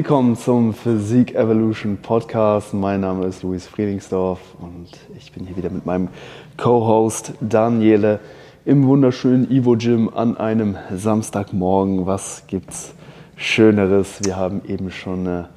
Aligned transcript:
Willkommen 0.00 0.34
zum 0.34 0.72
Physik 0.72 1.34
Evolution 1.34 1.98
Podcast. 1.98 2.72
Mein 2.72 3.02
Name 3.02 3.26
ist 3.26 3.42
Luis 3.42 3.66
Friedingsdorf 3.66 4.40
und 4.58 4.88
ich 5.18 5.30
bin 5.30 5.44
hier 5.44 5.58
wieder 5.58 5.68
mit 5.68 5.84
meinem 5.84 6.08
Co-Host 6.56 7.34
Daniele 7.42 8.18
im 8.64 8.86
wunderschönen 8.86 9.50
Ivo 9.50 9.76
Gym 9.76 10.08
an 10.08 10.38
einem 10.38 10.78
Samstagmorgen. 10.90 12.06
Was 12.06 12.44
gibt's 12.46 12.94
Schöneres? 13.36 14.20
Wir 14.24 14.38
haben 14.38 14.62
eben 14.66 14.90
schon 14.90 15.26
eine 15.26 15.50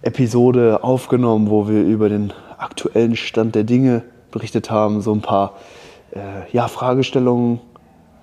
Episode 0.00 0.82
aufgenommen, 0.82 1.50
wo 1.50 1.68
wir 1.68 1.82
über 1.82 2.08
den 2.08 2.32
aktuellen 2.56 3.16
Stand 3.16 3.54
der 3.54 3.64
Dinge 3.64 4.02
berichtet 4.30 4.70
haben, 4.70 5.02
so 5.02 5.12
ein 5.12 5.20
paar 5.20 5.56
äh, 6.12 6.50
ja, 6.52 6.68
Fragestellungen, 6.68 7.60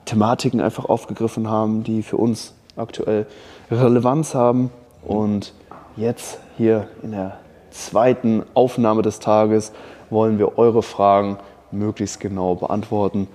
Thematiken 0.05 0.59
einfach 0.59 0.86
aufgegriffen 0.86 1.48
haben, 1.48 1.84
die 1.84 2.02
für 2.02 2.17
uns 2.17 2.55
aktuell 2.75 3.28
Relevanz 3.70 4.34
haben. 4.34 4.72
Und 5.03 5.53
jetzt 5.98 6.40
hier 6.58 6.88
in 7.04 7.12
der 7.12 7.40
zweiten 7.72 8.44
Aufnahme 8.54 9.02
des 9.02 9.20
Tages 9.20 9.74
wollen 10.10 10.40
wir 10.40 10.58
eure 10.58 10.84
Fragen 10.84 11.38
möglichst 11.72 12.20
genau 12.20 12.56
beantworten. 12.56 13.28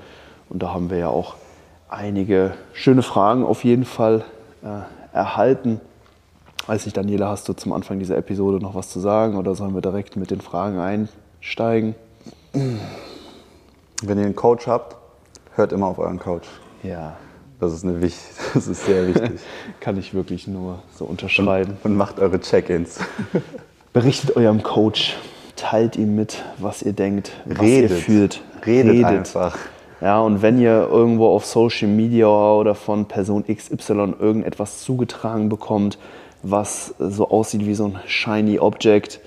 Und 0.48 0.62
da 0.62 0.72
haben 0.72 0.90
wir 0.90 0.98
ja 0.98 1.08
auch 1.08 1.34
einige 1.88 2.54
schöne 2.72 3.02
Fragen 3.02 3.44
auf 3.44 3.64
jeden 3.64 3.84
Fall 3.84 4.24
äh, 4.62 5.16
erhalten. 5.16 5.80
Weiß 6.66 6.86
nicht, 6.86 6.96
Daniela, 6.96 7.28
hast 7.28 7.48
du 7.48 7.52
zum 7.52 7.72
Anfang 7.72 7.98
dieser 7.98 8.16
Episode 8.16 8.62
noch 8.62 8.74
was 8.74 8.88
zu 8.88 9.00
sagen 9.00 9.36
oder 9.36 9.54
sollen 9.54 9.74
wir 9.74 9.82
direkt 9.82 10.16
mit 10.16 10.30
den 10.30 10.40
Fragen 10.40 10.78
einsteigen? 10.78 11.94
Wenn 12.52 14.18
ihr 14.18 14.24
einen 14.24 14.36
Coach 14.36 14.66
habt, 14.66 14.96
hört 15.54 15.72
immer 15.72 15.88
auf 15.88 15.98
euren 15.98 16.18
Coach. 16.18 16.48
Ja. 16.82 17.16
Das 17.62 17.72
ist, 17.72 17.84
eine, 17.84 18.00
das 18.54 18.66
ist 18.66 18.86
sehr 18.86 19.06
wichtig. 19.06 19.40
Kann 19.80 19.96
ich 19.96 20.14
wirklich 20.14 20.48
nur 20.48 20.82
so 20.96 21.04
unterschreiben. 21.04 21.76
Und, 21.84 21.92
und 21.92 21.96
macht 21.96 22.18
eure 22.18 22.40
Check-ins. 22.40 22.98
Berichtet 23.92 24.34
eurem 24.34 24.64
Coach, 24.64 25.16
teilt 25.54 25.94
ihm 25.94 26.16
mit, 26.16 26.42
was 26.58 26.82
ihr 26.82 26.92
denkt, 26.92 27.30
was 27.44 27.60
Redet. 27.60 27.90
ihr 27.90 27.96
fühlt. 27.96 28.40
Redet, 28.66 28.92
Redet 28.94 29.04
einfach. 29.04 29.56
Ja, 30.00 30.20
und 30.20 30.42
wenn 30.42 30.60
ihr 30.60 30.88
irgendwo 30.90 31.28
auf 31.28 31.46
Social 31.46 31.86
Media 31.86 32.26
oder 32.26 32.74
von 32.74 33.06
Person 33.06 33.44
XY 33.46 34.14
irgendetwas 34.18 34.82
zugetragen 34.82 35.48
bekommt, 35.48 35.98
was 36.42 36.96
so 36.98 37.30
aussieht 37.30 37.64
wie 37.64 37.74
so 37.74 37.84
ein 37.84 38.00
shiny 38.08 38.58
Object, 38.58 39.20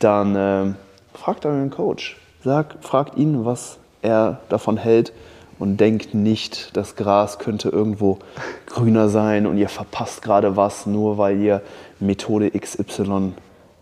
dann 0.00 0.36
äh, 0.36 0.74
fragt 1.14 1.46
euren 1.46 1.70
Coach. 1.70 2.20
Sagt, 2.44 2.84
fragt 2.84 3.16
ihn, 3.16 3.46
was 3.46 3.78
er 4.02 4.40
davon 4.50 4.76
hält 4.76 5.14
und 5.60 5.76
denkt 5.76 6.14
nicht, 6.14 6.74
das 6.76 6.96
Gras 6.96 7.38
könnte 7.38 7.68
irgendwo 7.68 8.18
grüner 8.66 9.10
sein 9.10 9.46
und 9.46 9.58
ihr 9.58 9.68
verpasst 9.68 10.22
gerade 10.22 10.56
was, 10.56 10.86
nur 10.86 11.18
weil 11.18 11.38
ihr 11.38 11.62
Methode 12.00 12.50
XY 12.50 13.34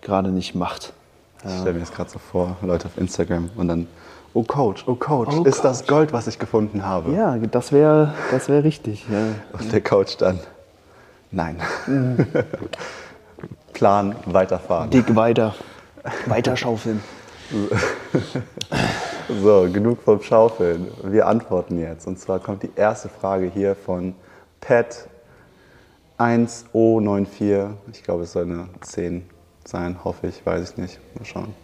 gerade 0.02 0.30
nicht 0.30 0.56
macht. 0.56 0.92
Ja. 1.44 1.50
Ich 1.50 1.60
stelle 1.60 1.74
mir 1.74 1.80
das 1.80 1.92
gerade 1.92 2.10
so 2.10 2.18
vor, 2.18 2.56
Leute 2.62 2.86
auf 2.86 2.98
Instagram 2.98 3.50
und 3.56 3.68
dann, 3.68 3.86
oh 4.34 4.42
Coach, 4.42 4.82
oh 4.88 4.96
Coach, 4.96 5.36
oh 5.36 5.44
ist 5.44 5.58
Coach. 5.58 5.62
das 5.62 5.86
Gold, 5.86 6.12
was 6.12 6.26
ich 6.26 6.40
gefunden 6.40 6.84
habe? 6.84 7.12
Ja, 7.12 7.38
das 7.38 7.70
wäre 7.70 8.12
das 8.32 8.48
wär 8.48 8.64
richtig. 8.64 9.06
Ja. 9.08 9.28
Und 9.56 9.72
der 9.72 9.80
Coach 9.80 10.16
dann, 10.16 10.40
nein. 11.30 11.60
Mhm. 11.86 12.26
Plan, 13.72 14.16
weiterfahren. 14.26 14.90
Dick 14.90 15.14
weiter, 15.14 15.54
weiter 16.26 16.56
schaufeln. 16.56 17.00
So, 19.30 19.68
genug 19.70 20.00
vom 20.00 20.22
Schaufeln. 20.22 20.86
Wir 21.02 21.26
antworten 21.26 21.78
jetzt. 21.78 22.06
Und 22.06 22.18
zwar 22.18 22.38
kommt 22.38 22.62
die 22.62 22.70
erste 22.74 23.10
Frage 23.10 23.50
hier 23.52 23.76
von 23.76 24.14
Pat 24.58 25.06
1O94. 26.16 27.72
Ich 27.92 28.02
glaube, 28.02 28.22
es 28.22 28.32
soll 28.32 28.44
eine 28.44 28.70
10 28.80 29.28
sein, 29.66 30.02
hoffe 30.02 30.28
ich, 30.28 30.46
weiß 30.46 30.70
ich 30.70 30.76
nicht. 30.78 30.98
Mal 31.14 31.26
schauen. 31.26 31.54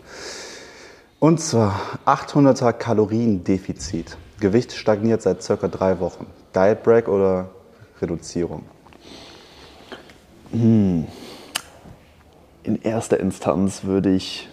Und 1.20 1.40
zwar 1.40 1.80
800er 2.04 2.74
Kaloriendefizit. 2.74 4.18
Gewicht 4.40 4.72
stagniert 4.72 5.22
seit 5.22 5.42
circa 5.42 5.68
drei 5.68 6.00
Wochen. 6.00 6.26
Diet 6.54 6.82
Break 6.82 7.08
oder 7.08 7.48
Reduzierung? 8.02 8.64
Hm. 10.52 11.06
In 12.62 12.82
erster 12.82 13.18
Instanz 13.18 13.84
würde 13.84 14.10
ich 14.10 14.50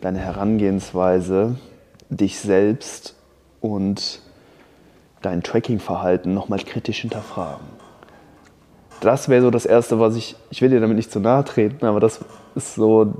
deine 0.00 0.18
Herangehensweise 0.18 1.56
dich 2.16 2.38
selbst 2.38 3.14
und 3.60 4.20
dein 5.22 5.42
Tracking-Verhalten 5.42 6.34
nochmal 6.34 6.58
kritisch 6.60 7.00
hinterfragen. 7.00 7.66
Das 9.00 9.28
wäre 9.28 9.42
so 9.42 9.50
das 9.50 9.66
Erste, 9.66 9.98
was 9.98 10.16
ich, 10.16 10.36
ich 10.50 10.62
will 10.62 10.70
dir 10.70 10.80
damit 10.80 10.96
nicht 10.96 11.10
zu 11.10 11.20
nahe 11.20 11.44
treten, 11.44 11.84
aber 11.86 12.00
das 12.00 12.20
ist 12.54 12.74
so 12.74 13.14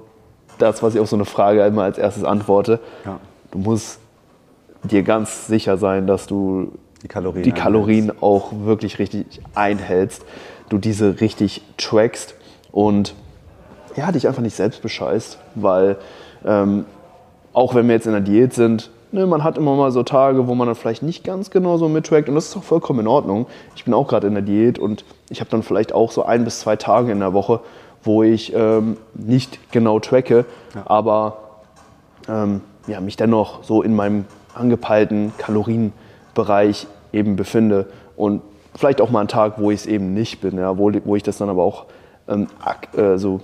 das, 0.58 0.82
was 0.82 0.94
ich 0.94 1.00
auf 1.00 1.08
so 1.08 1.16
eine 1.16 1.24
Frage 1.24 1.64
immer 1.64 1.82
als 1.82 1.98
erstes 1.98 2.24
antworte. 2.24 2.80
Ja. 3.04 3.18
Du 3.50 3.58
musst 3.58 3.98
dir 4.84 5.02
ganz 5.02 5.46
sicher 5.46 5.76
sein, 5.76 6.06
dass 6.06 6.26
du 6.26 6.72
die 7.02 7.08
Kalorien, 7.08 7.42
die 7.42 7.52
Kalorien 7.52 8.12
auch 8.20 8.52
wirklich 8.52 8.98
richtig 8.98 9.40
einhältst, 9.54 10.24
du 10.68 10.78
diese 10.78 11.20
richtig 11.20 11.62
trackst 11.78 12.34
und 12.70 13.14
ja, 13.96 14.12
dich 14.12 14.28
einfach 14.28 14.42
nicht 14.42 14.56
selbst 14.56 14.82
bescheißt, 14.82 15.38
weil 15.54 15.96
ähm, 16.44 16.84
auch 17.52 17.74
wenn 17.74 17.86
wir 17.86 17.94
jetzt 17.94 18.06
in 18.06 18.12
der 18.12 18.20
Diät 18.20 18.52
sind, 18.54 18.90
ne, 19.12 19.26
man 19.26 19.44
hat 19.44 19.58
immer 19.58 19.74
mal 19.76 19.90
so 19.90 20.02
Tage, 20.02 20.48
wo 20.48 20.54
man 20.54 20.66
dann 20.66 20.74
vielleicht 20.74 21.02
nicht 21.02 21.24
ganz 21.24 21.50
genau 21.50 21.76
so 21.76 21.88
mittrackt 21.88 22.28
und 22.28 22.34
das 22.34 22.48
ist 22.48 22.56
auch 22.56 22.62
vollkommen 22.62 23.00
in 23.00 23.06
Ordnung. 23.06 23.46
Ich 23.76 23.84
bin 23.84 23.94
auch 23.94 24.08
gerade 24.08 24.26
in 24.26 24.34
der 24.34 24.42
Diät 24.42 24.78
und 24.78 25.04
ich 25.30 25.40
habe 25.40 25.50
dann 25.50 25.62
vielleicht 25.62 25.92
auch 25.92 26.10
so 26.10 26.24
ein 26.24 26.44
bis 26.44 26.60
zwei 26.60 26.76
Tage 26.76 27.12
in 27.12 27.20
der 27.20 27.32
Woche, 27.32 27.60
wo 28.02 28.22
ich 28.22 28.52
ähm, 28.54 28.96
nicht 29.14 29.70
genau 29.70 30.00
tracke, 30.00 30.44
ja. 30.74 30.82
aber 30.86 31.38
ähm, 32.28 32.62
ja, 32.86 33.00
mich 33.00 33.16
dennoch 33.16 33.62
so 33.62 33.82
in 33.82 33.94
meinem 33.94 34.24
angepeilten 34.54 35.32
Kalorienbereich 35.38 36.86
eben 37.12 37.36
befinde 37.36 37.86
und 38.16 38.42
vielleicht 38.74 39.00
auch 39.00 39.10
mal 39.10 39.20
einen 39.20 39.28
Tag, 39.28 39.54
wo 39.58 39.70
ich 39.70 39.80
es 39.80 39.86
eben 39.86 40.14
nicht 40.14 40.40
bin, 40.40 40.58
ja, 40.58 40.78
wo, 40.78 40.90
wo 41.04 41.16
ich 41.16 41.22
das 41.22 41.38
dann 41.38 41.48
aber 41.48 41.62
auch 41.62 41.86
ähm, 42.28 42.48
äh, 42.96 43.18
so 43.18 43.40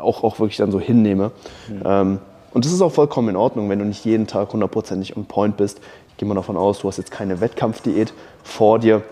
auch, 0.00 0.24
auch 0.24 0.38
wirklich 0.38 0.56
dann 0.56 0.70
so 0.70 0.80
hinnehme. 0.80 1.30
Mhm. 1.68 1.82
Ähm, 1.84 2.18
und 2.52 2.64
das 2.64 2.72
ist 2.72 2.82
auch 2.82 2.92
vollkommen 2.92 3.30
in 3.30 3.36
Ordnung, 3.36 3.68
wenn 3.68 3.80
du 3.80 3.84
nicht 3.84 4.04
jeden 4.04 4.26
Tag 4.26 4.52
hundertprozentig 4.52 5.16
on 5.16 5.26
point 5.26 5.56
bist. 5.56 5.80
Ich 6.10 6.16
gehe 6.16 6.28
mal 6.28 6.34
davon 6.34 6.56
aus, 6.56 6.80
du 6.80 6.88
hast 6.88 6.98
jetzt 6.98 7.10
keine 7.10 7.40
Wettkampfdiät 7.40 8.12
vor 8.44 8.78
dir. 8.78 9.02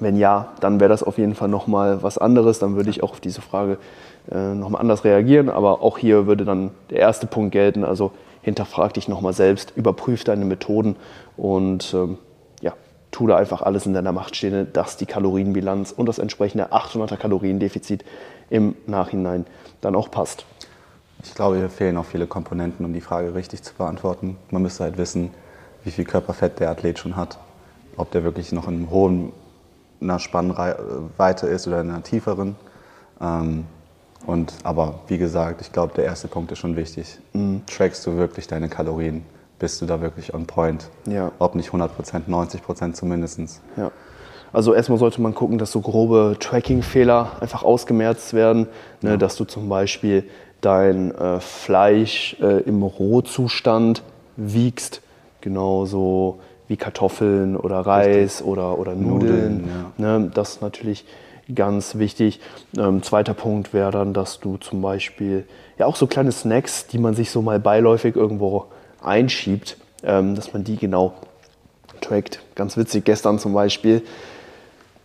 Wenn 0.00 0.16
ja, 0.16 0.52
dann 0.60 0.78
wäre 0.78 0.90
das 0.90 1.02
auf 1.02 1.18
jeden 1.18 1.34
Fall 1.34 1.48
nochmal 1.48 2.02
was 2.02 2.18
anderes. 2.18 2.58
Dann 2.58 2.76
würde 2.76 2.90
ich 2.90 3.02
auch 3.02 3.12
auf 3.12 3.20
diese 3.20 3.40
Frage 3.40 3.78
äh, 4.30 4.54
nochmal 4.54 4.80
anders 4.82 5.04
reagieren. 5.04 5.48
Aber 5.48 5.82
auch 5.82 5.98
hier 5.98 6.26
würde 6.26 6.44
dann 6.44 6.70
der 6.90 6.98
erste 6.98 7.26
Punkt 7.26 7.52
gelten. 7.52 7.84
Also 7.84 8.12
hinterfrag 8.42 8.94
dich 8.94 9.08
nochmal 9.08 9.32
selbst, 9.32 9.72
überprüf 9.74 10.24
deine 10.24 10.44
Methoden 10.44 10.96
und 11.36 11.92
ähm, 11.94 12.18
tu 13.18 13.26
da 13.26 13.36
einfach 13.36 13.62
alles 13.62 13.84
in 13.84 13.94
deiner 13.94 14.12
Macht 14.12 14.36
Stehende, 14.36 14.64
dass 14.64 14.96
die 14.96 15.04
Kalorienbilanz 15.04 15.90
und 15.90 16.06
das 16.06 16.20
entsprechende 16.20 16.72
800er 16.72 17.16
Kaloriendefizit 17.16 18.04
im 18.48 18.76
Nachhinein 18.86 19.44
dann 19.80 19.96
auch 19.96 20.08
passt. 20.08 20.44
Ich 21.24 21.34
glaube, 21.34 21.56
hier 21.56 21.68
fehlen 21.68 21.96
auch 21.96 22.04
viele 22.04 22.28
Komponenten, 22.28 22.86
um 22.86 22.92
die 22.92 23.00
Frage 23.00 23.34
richtig 23.34 23.64
zu 23.64 23.74
beantworten. 23.74 24.36
Man 24.52 24.62
müsste 24.62 24.84
halt 24.84 24.98
wissen, 24.98 25.32
wie 25.82 25.90
viel 25.90 26.04
Körperfett 26.04 26.60
der 26.60 26.70
Athlet 26.70 27.00
schon 27.00 27.16
hat. 27.16 27.40
Ob 27.96 28.12
der 28.12 28.22
wirklich 28.22 28.52
noch 28.52 28.68
in 28.68 28.88
hohen 28.88 29.32
einer 30.00 30.20
Spannweite 30.20 31.48
ist 31.48 31.66
oder 31.66 31.80
in 31.80 31.90
einer 31.90 32.04
tieferen. 32.04 32.54
Ähm, 33.20 33.64
und, 34.26 34.54
aber 34.62 35.00
wie 35.08 35.18
gesagt, 35.18 35.60
ich 35.60 35.72
glaube, 35.72 35.92
der 35.92 36.04
erste 36.04 36.28
Punkt 36.28 36.52
ist 36.52 36.60
schon 36.60 36.76
wichtig. 36.76 37.18
Mhm. 37.32 37.62
Trackst 37.66 38.06
du 38.06 38.16
wirklich 38.16 38.46
deine 38.46 38.68
Kalorien? 38.68 39.24
Bist 39.58 39.80
du 39.82 39.86
da 39.86 40.00
wirklich 40.00 40.34
on 40.34 40.46
point? 40.46 40.88
Ja. 41.06 41.32
Ob 41.38 41.54
nicht 41.54 41.68
100 41.68 41.94
Prozent, 41.94 42.28
90 42.28 42.62
Prozent 42.62 42.96
zumindest. 42.96 43.60
Ja. 43.76 43.90
Also 44.52 44.72
erstmal 44.72 44.98
sollte 44.98 45.20
man 45.20 45.34
gucken, 45.34 45.58
dass 45.58 45.72
so 45.72 45.80
grobe 45.80 46.36
Tracking-Fehler 46.38 47.32
einfach 47.40 47.64
ausgemerzt 47.64 48.34
werden. 48.34 48.68
Ne, 49.02 49.10
ja. 49.10 49.16
Dass 49.16 49.36
du 49.36 49.44
zum 49.44 49.68
Beispiel 49.68 50.24
dein 50.60 51.14
äh, 51.14 51.40
Fleisch 51.40 52.36
äh, 52.40 52.62
im 52.62 52.82
Rohzustand 52.82 54.02
wiegst, 54.36 55.02
genauso 55.40 56.38
wie 56.68 56.76
Kartoffeln 56.76 57.56
oder 57.56 57.80
Reis 57.80 58.42
oder, 58.42 58.78
oder 58.78 58.94
Nudeln. 58.94 59.62
Nudeln 59.62 59.92
ja. 59.98 60.18
ne, 60.18 60.30
das 60.32 60.50
ist 60.50 60.62
natürlich 60.62 61.04
ganz 61.54 61.96
wichtig. 61.96 62.40
Ähm, 62.76 63.02
zweiter 63.02 63.34
Punkt 63.34 63.72
wäre 63.72 63.90
dann, 63.90 64.12
dass 64.12 64.38
du 64.38 64.56
zum 64.58 64.82
Beispiel 64.82 65.46
ja 65.78 65.86
auch 65.86 65.96
so 65.96 66.06
kleine 66.06 66.32
Snacks, 66.32 66.86
die 66.86 66.98
man 66.98 67.14
sich 67.14 67.30
so 67.30 67.42
mal 67.42 67.58
beiläufig 67.58 68.16
irgendwo 68.16 68.66
einschiebt, 69.02 69.76
ähm, 70.02 70.34
dass 70.34 70.52
man 70.52 70.64
die 70.64 70.76
genau 70.76 71.14
trackt. 72.00 72.40
Ganz 72.54 72.76
witzig, 72.76 73.04
gestern 73.04 73.38
zum 73.38 73.52
Beispiel 73.52 74.02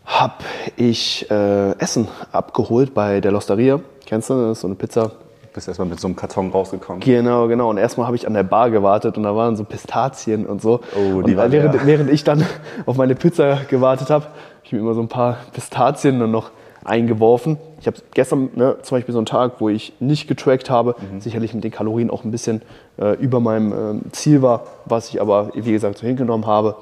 habe 0.05 0.43
ich 0.75 1.29
äh, 1.31 1.77
Essen 1.79 2.07
abgeholt 2.31 2.93
bei 2.93 3.21
der 3.21 3.31
Losteria. 3.31 3.79
Kennst 4.05 4.29
du 4.29 4.49
das? 4.49 4.61
So 4.61 4.67
eine 4.67 4.75
Pizza. 4.75 5.11
Bist 5.53 5.67
erstmal 5.67 5.87
mit 5.87 5.99
so 5.99 6.07
einem 6.07 6.15
Karton 6.15 6.49
rausgekommen. 6.49 6.99
Genau, 6.99 7.47
genau. 7.47 7.69
Und 7.69 7.77
erstmal 7.77 8.07
habe 8.07 8.15
ich 8.15 8.25
an 8.25 8.33
der 8.33 8.41
Bar 8.41 8.71
gewartet 8.71 9.17
und 9.17 9.23
da 9.23 9.35
waren 9.35 9.55
so 9.55 9.63
Pistazien 9.63 10.47
und 10.47 10.63
so. 10.63 10.81
Oh, 10.95 11.21
die 11.21 11.33
und 11.33 11.37
waren 11.37 11.51
während, 11.51 11.85
während 11.85 12.09
ich 12.09 12.23
dann 12.23 12.43
auf 12.87 12.97
meine 12.97 13.13
Pizza 13.13 13.59
gewartet 13.69 14.09
habe, 14.09 14.25
habe 14.25 14.35
ich 14.63 14.71
mir 14.71 14.79
immer 14.79 14.95
so 14.95 15.01
ein 15.01 15.09
paar 15.09 15.37
Pistazien 15.53 16.21
und 16.23 16.31
noch 16.31 16.49
eingeworfen. 16.85 17.57
Ich 17.79 17.87
habe 17.87 17.97
gestern 18.13 18.49
ne, 18.55 18.77
zum 18.81 18.97
Beispiel 18.97 19.13
so 19.13 19.19
einen 19.19 19.25
Tag, 19.25 19.53
wo 19.59 19.69
ich 19.69 19.93
nicht 19.99 20.27
getrackt 20.27 20.69
habe, 20.69 20.95
mhm. 21.11 21.21
sicherlich 21.21 21.53
mit 21.53 21.63
den 21.63 21.71
Kalorien 21.71 22.09
auch 22.09 22.23
ein 22.23 22.31
bisschen 22.31 22.61
äh, 22.97 23.15
über 23.15 23.39
meinem 23.39 24.01
äh, 24.01 24.11
Ziel 24.11 24.41
war, 24.41 24.65
was 24.85 25.09
ich 25.09 25.21
aber, 25.21 25.51
wie 25.53 25.71
gesagt, 25.71 25.97
so 25.97 26.07
hingenommen 26.07 26.45
habe. 26.45 26.75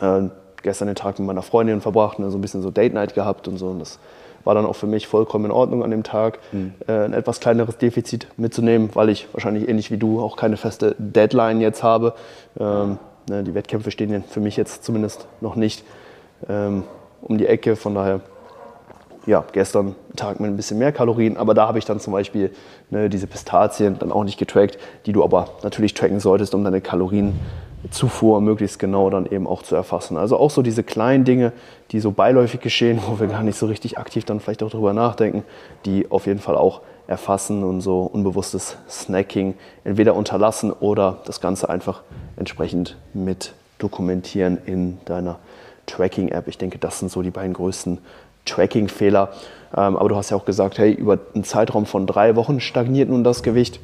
Äh, 0.00 0.28
gestern 0.62 0.86
den 0.86 0.94
Tag 0.94 1.18
mit 1.18 1.26
meiner 1.26 1.42
Freundin 1.42 1.80
verbracht, 1.80 2.18
ne, 2.18 2.30
so 2.30 2.38
ein 2.38 2.40
bisschen 2.40 2.62
so 2.62 2.70
Date 2.70 2.94
Night 2.94 3.14
gehabt 3.14 3.48
und 3.48 3.58
so. 3.58 3.68
Und 3.68 3.80
das 3.80 3.98
war 4.44 4.54
dann 4.54 4.66
auch 4.66 4.76
für 4.76 4.86
mich 4.86 5.06
vollkommen 5.06 5.46
in 5.46 5.50
Ordnung 5.50 5.84
an 5.84 5.90
dem 5.90 6.02
Tag, 6.02 6.38
mhm. 6.52 6.74
äh, 6.86 7.04
ein 7.04 7.12
etwas 7.12 7.40
kleineres 7.40 7.78
Defizit 7.78 8.26
mitzunehmen, 8.36 8.90
weil 8.94 9.08
ich 9.08 9.28
wahrscheinlich 9.32 9.68
ähnlich 9.68 9.90
wie 9.90 9.98
du 9.98 10.20
auch 10.20 10.36
keine 10.36 10.56
feste 10.56 10.96
Deadline 10.98 11.60
jetzt 11.60 11.82
habe. 11.82 12.14
Ähm, 12.58 12.98
ne, 13.28 13.42
die 13.42 13.54
Wettkämpfe 13.54 13.90
stehen 13.90 14.24
für 14.24 14.40
mich 14.40 14.56
jetzt 14.56 14.84
zumindest 14.84 15.26
noch 15.40 15.56
nicht 15.56 15.84
ähm, 16.48 16.84
um 17.22 17.38
die 17.38 17.46
Ecke. 17.46 17.76
Von 17.76 17.94
daher, 17.94 18.20
ja, 19.26 19.44
gestern 19.52 19.94
Tag 20.16 20.40
mit 20.40 20.50
ein 20.50 20.56
bisschen 20.56 20.78
mehr 20.78 20.92
Kalorien, 20.92 21.36
aber 21.36 21.54
da 21.54 21.68
habe 21.68 21.78
ich 21.78 21.84
dann 21.84 22.00
zum 22.00 22.12
Beispiel 22.12 22.50
ne, 22.90 23.08
diese 23.08 23.26
Pistazien 23.26 23.98
dann 23.98 24.12
auch 24.12 24.24
nicht 24.24 24.38
getrackt, 24.38 24.78
die 25.06 25.12
du 25.12 25.22
aber 25.22 25.50
natürlich 25.62 25.94
tracken 25.94 26.20
solltest, 26.20 26.54
um 26.54 26.64
deine 26.64 26.80
Kalorien 26.80 27.38
Zufuhr 27.90 28.40
möglichst 28.40 28.78
genau 28.78 29.10
dann 29.10 29.26
eben 29.26 29.46
auch 29.46 29.62
zu 29.62 29.74
erfassen. 29.74 30.16
Also 30.16 30.36
auch 30.36 30.50
so 30.50 30.62
diese 30.62 30.84
kleinen 30.84 31.24
Dinge, 31.24 31.52
die 31.90 32.00
so 32.00 32.12
beiläufig 32.12 32.60
geschehen, 32.60 33.00
wo 33.06 33.18
wir 33.18 33.26
gar 33.26 33.42
nicht 33.42 33.58
so 33.58 33.66
richtig 33.66 33.98
aktiv 33.98 34.24
dann 34.24 34.40
vielleicht 34.40 34.62
auch 34.62 34.70
darüber 34.70 34.92
nachdenken, 34.92 35.42
die 35.84 36.10
auf 36.10 36.26
jeden 36.26 36.38
Fall 36.38 36.56
auch 36.56 36.82
erfassen 37.08 37.64
und 37.64 37.80
so 37.80 38.02
unbewusstes 38.02 38.76
Snacking 38.88 39.54
entweder 39.82 40.14
unterlassen 40.14 40.72
oder 40.72 41.18
das 41.24 41.40
Ganze 41.40 41.68
einfach 41.68 42.02
entsprechend 42.36 42.96
mit 43.12 43.54
dokumentieren 43.78 44.58
in 44.64 44.98
deiner 45.04 45.40
Tracking-App. 45.86 46.46
Ich 46.46 46.58
denke, 46.58 46.78
das 46.78 47.00
sind 47.00 47.10
so 47.10 47.22
die 47.22 47.30
beiden 47.30 47.52
größten 47.52 47.98
Tracking-Fehler. 48.44 49.30
Ähm, 49.74 49.96
aber 49.96 50.08
du 50.08 50.16
hast 50.16 50.30
ja 50.30 50.36
auch 50.36 50.44
gesagt, 50.44 50.78
hey, 50.78 50.92
über 50.92 51.18
einen 51.34 51.44
Zeitraum 51.44 51.86
von 51.86 52.06
drei 52.06 52.36
Wochen 52.36 52.60
stagniert 52.60 53.08
nun 53.08 53.24
das 53.24 53.42
Gewicht. 53.42 53.80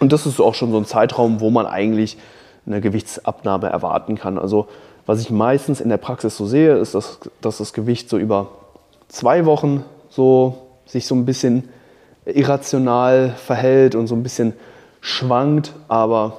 Und 0.00 0.12
das 0.12 0.26
ist 0.26 0.40
auch 0.40 0.54
schon 0.54 0.70
so 0.70 0.78
ein 0.78 0.84
Zeitraum, 0.84 1.40
wo 1.40 1.50
man 1.50 1.66
eigentlich 1.66 2.18
eine 2.66 2.80
Gewichtsabnahme 2.80 3.68
erwarten 3.68 4.16
kann. 4.16 4.38
Also 4.38 4.68
was 5.06 5.20
ich 5.20 5.30
meistens 5.30 5.80
in 5.80 5.88
der 5.88 5.96
Praxis 5.96 6.36
so 6.36 6.46
sehe, 6.46 6.76
ist, 6.76 6.94
dass, 6.94 7.18
dass 7.40 7.58
das 7.58 7.72
Gewicht 7.72 8.10
so 8.10 8.18
über 8.18 8.48
zwei 9.08 9.46
Wochen 9.46 9.84
so 10.10 10.68
sich 10.84 11.06
so 11.06 11.14
ein 11.14 11.24
bisschen 11.24 11.68
irrational 12.26 13.30
verhält 13.30 13.94
und 13.94 14.06
so 14.06 14.14
ein 14.14 14.22
bisschen 14.22 14.52
schwankt, 15.00 15.72
aber 15.88 16.36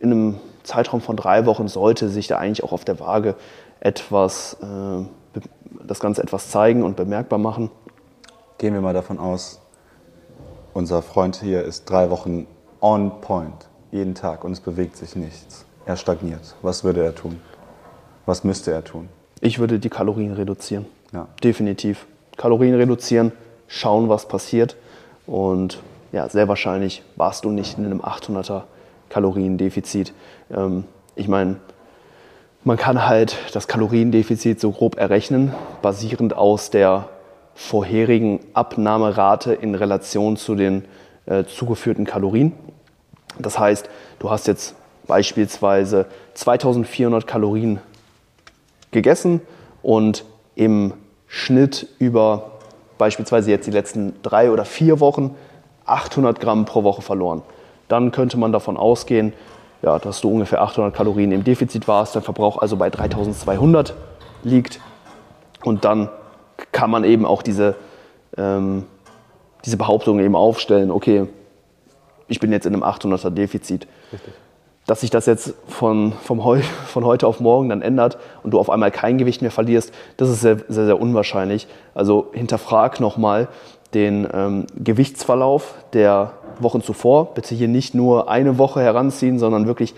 in 0.00 0.10
einem 0.10 0.40
Zeitraum 0.64 1.00
von 1.00 1.16
drei 1.16 1.46
Wochen 1.46 1.68
sollte 1.68 2.08
sich 2.08 2.26
da 2.26 2.38
eigentlich 2.38 2.64
auch 2.64 2.72
auf 2.72 2.84
der 2.84 2.98
Waage 2.98 3.36
etwas, 3.80 4.56
äh, 4.62 5.40
das 5.84 6.00
Ganze 6.00 6.22
etwas 6.22 6.50
zeigen 6.50 6.82
und 6.82 6.96
bemerkbar 6.96 7.38
machen. 7.38 7.70
Gehen 8.58 8.74
wir 8.74 8.80
mal 8.80 8.94
davon 8.94 9.18
aus, 9.18 9.60
unser 10.72 11.02
Freund 11.02 11.36
hier 11.36 11.62
ist 11.62 11.88
drei 11.88 12.10
Wochen 12.10 12.46
on 12.80 13.20
point 13.20 13.68
jeden 13.92 14.14
Tag 14.14 14.44
und 14.44 14.52
es 14.52 14.60
bewegt 14.60 14.96
sich 14.96 15.14
nichts. 15.14 15.64
Er 15.86 15.96
stagniert. 15.96 16.56
Was 16.62 16.82
würde 16.82 17.04
er 17.04 17.14
tun? 17.14 17.40
Was 18.26 18.42
müsste 18.42 18.72
er 18.72 18.82
tun? 18.82 19.08
Ich 19.40 19.58
würde 19.58 19.78
die 19.78 19.90
Kalorien 19.90 20.32
reduzieren. 20.32 20.86
Ja. 21.12 21.28
Definitiv. 21.42 22.06
Kalorien 22.36 22.74
reduzieren, 22.74 23.32
schauen, 23.68 24.08
was 24.08 24.26
passiert. 24.26 24.76
Und 25.26 25.80
ja, 26.10 26.28
sehr 26.28 26.48
wahrscheinlich 26.48 27.02
warst 27.16 27.44
du 27.44 27.50
nicht 27.50 27.78
in 27.78 27.84
einem 27.84 28.00
800er 28.00 28.62
Kaloriendefizit. 29.10 30.12
Ähm, 30.50 30.84
ich 31.14 31.28
meine, 31.28 31.56
man 32.64 32.78
kann 32.78 33.06
halt 33.06 33.36
das 33.52 33.68
Kaloriendefizit 33.68 34.58
so 34.58 34.72
grob 34.72 34.96
errechnen, 34.96 35.54
basierend 35.82 36.34
aus 36.34 36.70
der 36.70 37.10
vorherigen 37.54 38.40
Abnahmerate 38.54 39.52
in 39.52 39.74
Relation 39.74 40.36
zu 40.36 40.54
den 40.54 40.86
äh, 41.26 41.44
zugeführten 41.44 42.06
Kalorien. 42.06 42.52
Das 43.38 43.58
heißt, 43.58 43.88
du 44.18 44.30
hast 44.30 44.46
jetzt 44.46 44.74
beispielsweise 45.06 46.06
2400 46.32 47.26
Kalorien 47.26 47.80
gegessen 48.90 49.42
und 49.82 50.24
im 50.54 50.94
Schnitt 51.26 51.88
über 51.98 52.52
beispielsweise 52.96 53.50
jetzt 53.50 53.66
die 53.66 53.72
letzten 53.72 54.14
drei 54.22 54.50
oder 54.50 54.64
vier 54.64 55.00
Wochen 55.00 55.34
800 55.84 56.40
Gramm 56.40 56.64
pro 56.64 56.82
Woche 56.82 57.02
verloren. 57.02 57.42
Dann 57.88 58.10
könnte 58.10 58.38
man 58.38 58.52
davon 58.52 58.78
ausgehen, 58.78 59.34
ja, 59.84 59.98
dass 59.98 60.22
du 60.22 60.30
ungefähr 60.30 60.62
800 60.62 60.94
Kalorien 60.94 61.30
im 61.30 61.44
Defizit 61.44 61.86
warst, 61.86 62.16
dein 62.16 62.22
Verbrauch 62.22 62.56
also 62.58 62.76
bei 62.76 62.88
3200 62.88 63.94
liegt. 64.42 64.80
Und 65.62 65.84
dann 65.84 66.08
kann 66.72 66.90
man 66.90 67.04
eben 67.04 67.26
auch 67.26 67.42
diese, 67.42 67.74
ähm, 68.36 68.84
diese 69.64 69.76
Behauptung 69.76 70.20
eben 70.20 70.36
aufstellen, 70.36 70.90
okay, 70.90 71.26
ich 72.28 72.40
bin 72.40 72.50
jetzt 72.50 72.64
in 72.64 72.72
einem 72.72 72.82
800er 72.82 73.28
Defizit. 73.28 73.86
Richtig. 74.10 74.32
Dass 74.86 75.02
sich 75.02 75.10
das 75.10 75.26
jetzt 75.26 75.54
von, 75.66 76.12
vom 76.12 76.44
Heu, 76.44 76.60
von 76.86 77.04
heute 77.04 77.26
auf 77.26 77.40
morgen 77.40 77.68
dann 77.68 77.82
ändert 77.82 78.18
und 78.42 78.52
du 78.52 78.58
auf 78.58 78.70
einmal 78.70 78.90
kein 78.90 79.18
Gewicht 79.18 79.42
mehr 79.42 79.50
verlierst, 79.50 79.92
das 80.16 80.30
ist 80.30 80.40
sehr, 80.40 80.58
sehr, 80.68 80.86
sehr 80.86 81.00
unwahrscheinlich. 81.00 81.66
Also 81.94 82.30
hinterfrag 82.32 83.00
nochmal 83.00 83.48
den 83.92 84.26
ähm, 84.32 84.66
Gewichtsverlauf 84.76 85.74
der 85.92 86.32
Wochen 86.62 86.82
zuvor. 86.82 87.34
Bitte 87.34 87.54
hier 87.54 87.68
nicht 87.68 87.94
nur 87.94 88.28
eine 88.28 88.58
Woche 88.58 88.80
heranziehen, 88.80 89.38
sondern 89.38 89.66
wirklich 89.66 89.94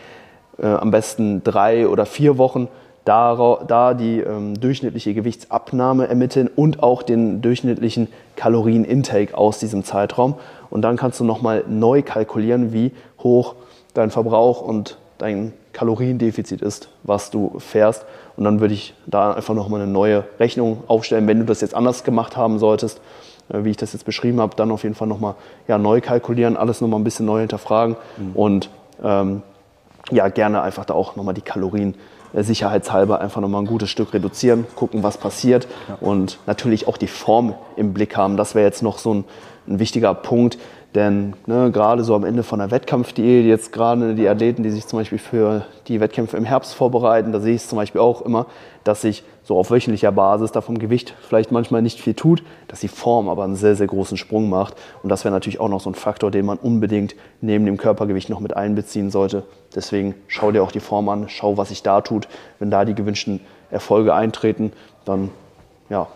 äh, 0.58 0.66
am 0.66 0.90
besten 0.90 1.42
drei 1.44 1.88
oder 1.88 2.06
vier 2.06 2.38
Wochen 2.38 2.68
da, 3.06 3.58
da 3.66 3.94
die 3.94 4.18
ähm, 4.18 4.58
durchschnittliche 4.60 5.14
Gewichtsabnahme 5.14 6.08
ermitteln 6.08 6.50
und 6.54 6.82
auch 6.82 7.02
den 7.02 7.40
durchschnittlichen 7.40 8.08
Kalorienintake 8.34 9.36
aus 9.36 9.60
diesem 9.60 9.84
Zeitraum. 9.84 10.34
Und 10.70 10.82
dann 10.82 10.96
kannst 10.96 11.20
du 11.20 11.24
nochmal 11.24 11.64
neu 11.68 12.02
kalkulieren, 12.02 12.72
wie 12.72 12.92
hoch 13.22 13.54
dein 13.94 14.10
Verbrauch 14.10 14.60
und 14.60 14.98
dein 15.18 15.52
Kaloriendefizit 15.72 16.62
ist, 16.62 16.88
was 17.04 17.30
du 17.30 17.58
fährst. 17.58 18.04
Und 18.36 18.44
dann 18.44 18.60
würde 18.60 18.74
ich 18.74 18.94
da 19.06 19.32
einfach 19.32 19.54
nochmal 19.54 19.82
eine 19.82 19.90
neue 19.90 20.24
Rechnung 20.40 20.82
aufstellen. 20.88 21.28
Wenn 21.28 21.38
du 21.38 21.44
das 21.44 21.60
jetzt 21.60 21.74
anders 21.74 22.02
gemacht 22.02 22.36
haben 22.36 22.58
solltest, 22.58 23.00
wie 23.48 23.70
ich 23.70 23.76
das 23.76 23.92
jetzt 23.92 24.04
beschrieben 24.04 24.40
habe, 24.40 24.56
dann 24.56 24.70
auf 24.70 24.82
jeden 24.82 24.94
Fall 24.94 25.08
nochmal 25.08 25.34
ja, 25.68 25.78
neu 25.78 26.00
kalkulieren, 26.00 26.56
alles 26.56 26.80
nochmal 26.80 27.00
ein 27.00 27.04
bisschen 27.04 27.26
neu 27.26 27.40
hinterfragen 27.40 27.96
mhm. 28.16 28.32
und 28.34 28.70
ähm, 29.02 29.42
ja, 30.10 30.28
gerne 30.28 30.62
einfach 30.62 30.84
da 30.84 30.94
auch 30.94 31.16
nochmal 31.16 31.34
die 31.34 31.40
Kalorien 31.40 31.94
äh, 32.32 32.42
sicherheitshalber 32.42 33.20
einfach 33.20 33.40
nochmal 33.40 33.62
ein 33.62 33.66
gutes 33.66 33.90
Stück 33.90 34.12
reduzieren, 34.12 34.66
gucken, 34.76 35.02
was 35.02 35.18
passiert 35.18 35.66
ja. 35.88 35.96
und 36.00 36.38
natürlich 36.46 36.88
auch 36.88 36.96
die 36.96 37.08
Form 37.08 37.54
im 37.76 37.92
Blick 37.92 38.16
haben. 38.16 38.36
Das 38.36 38.54
wäre 38.54 38.66
jetzt 38.66 38.82
noch 38.82 38.98
so 38.98 39.14
ein, 39.14 39.24
ein 39.68 39.78
wichtiger 39.78 40.14
Punkt, 40.14 40.58
denn 40.94 41.34
ne, 41.46 41.70
gerade 41.70 42.04
so 42.04 42.14
am 42.14 42.24
Ende 42.24 42.42
von 42.42 42.58
der 42.58 42.70
Wettkampfdiät, 42.70 43.44
jetzt 43.44 43.70
gerade 43.70 44.14
die 44.14 44.28
Athleten, 44.28 44.62
die 44.62 44.70
sich 44.70 44.86
zum 44.86 44.98
Beispiel 44.98 45.18
für 45.18 45.66
die 45.88 46.00
Wettkämpfe 46.00 46.38
im 46.38 46.44
Herbst 46.44 46.74
vorbereiten, 46.74 47.32
da 47.32 47.40
sehe 47.40 47.54
ich 47.54 47.62
es 47.62 47.68
zum 47.68 47.76
Beispiel 47.76 48.00
auch 48.00 48.22
immer, 48.22 48.46
dass 48.82 49.02
sich 49.02 49.22
so 49.42 49.58
auf 49.58 49.70
wöchentlicher 49.70 50.10
Basis 50.10 50.52
da 50.52 50.62
vom 50.62 50.78
Gewicht 50.78 51.14
vielleicht 51.20 51.52
manchmal 51.52 51.82
nicht 51.82 52.00
viel 52.00 52.14
tut, 52.14 52.42
dass 52.68 52.80
die 52.80 52.88
Form 52.88 53.28
aber 53.28 53.44
einen 53.44 53.56
sehr, 53.56 53.76
sehr 53.76 53.86
großen 53.86 54.16
Sprung 54.16 54.48
macht. 54.48 54.74
Und 55.02 55.10
das 55.10 55.24
wäre 55.24 55.34
natürlich 55.34 55.60
auch 55.60 55.68
noch 55.68 55.80
so 55.80 55.90
ein 55.90 55.94
Faktor, 55.94 56.30
den 56.30 56.46
man 56.46 56.56
unbedingt 56.56 57.14
neben 57.42 57.66
dem 57.66 57.76
Körpergewicht 57.76 58.30
noch 58.30 58.40
mit 58.40 58.56
einbeziehen 58.56 59.10
sollte. 59.10 59.42
Deswegen 59.74 60.14
schau 60.28 60.50
dir 60.50 60.62
auch 60.62 60.72
die 60.72 60.80
Form 60.80 61.08
an, 61.10 61.28
schau, 61.28 61.58
was 61.58 61.68
sich 61.68 61.82
da 61.82 62.00
tut. 62.00 62.26
Wenn 62.58 62.70
da 62.70 62.84
die 62.84 62.94
gewünschten 62.94 63.40
Erfolge 63.70 64.14
eintreten, 64.14 64.72
dann 65.04 65.30
ja, 65.90 66.06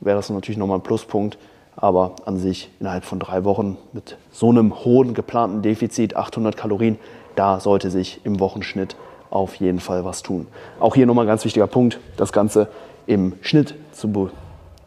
wäre 0.00 0.16
das 0.16 0.30
natürlich 0.30 0.58
nochmal 0.58 0.78
ein 0.78 0.82
Pluspunkt. 0.82 1.36
Aber 1.80 2.12
an 2.26 2.38
sich 2.38 2.70
innerhalb 2.78 3.04
von 3.04 3.18
drei 3.18 3.44
Wochen 3.44 3.78
mit 3.92 4.16
so 4.30 4.50
einem 4.50 4.84
hohen 4.84 5.14
geplanten 5.14 5.62
Defizit, 5.62 6.14
800 6.14 6.56
Kalorien, 6.56 6.98
da 7.36 7.58
sollte 7.60 7.90
sich 7.90 8.20
im 8.24 8.38
Wochenschnitt 8.38 8.96
auf 9.30 9.54
jeden 9.56 9.80
Fall 9.80 10.04
was 10.04 10.22
tun. 10.22 10.46
Auch 10.78 10.94
hier 10.94 11.06
nochmal 11.06 11.24
ein 11.24 11.28
ganz 11.28 11.44
wichtiger 11.44 11.66
Punkt, 11.66 11.98
das 12.16 12.32
Ganze 12.32 12.68
im 13.06 13.34
Schnitt 13.40 13.74
zu, 13.92 14.12
be 14.12 14.30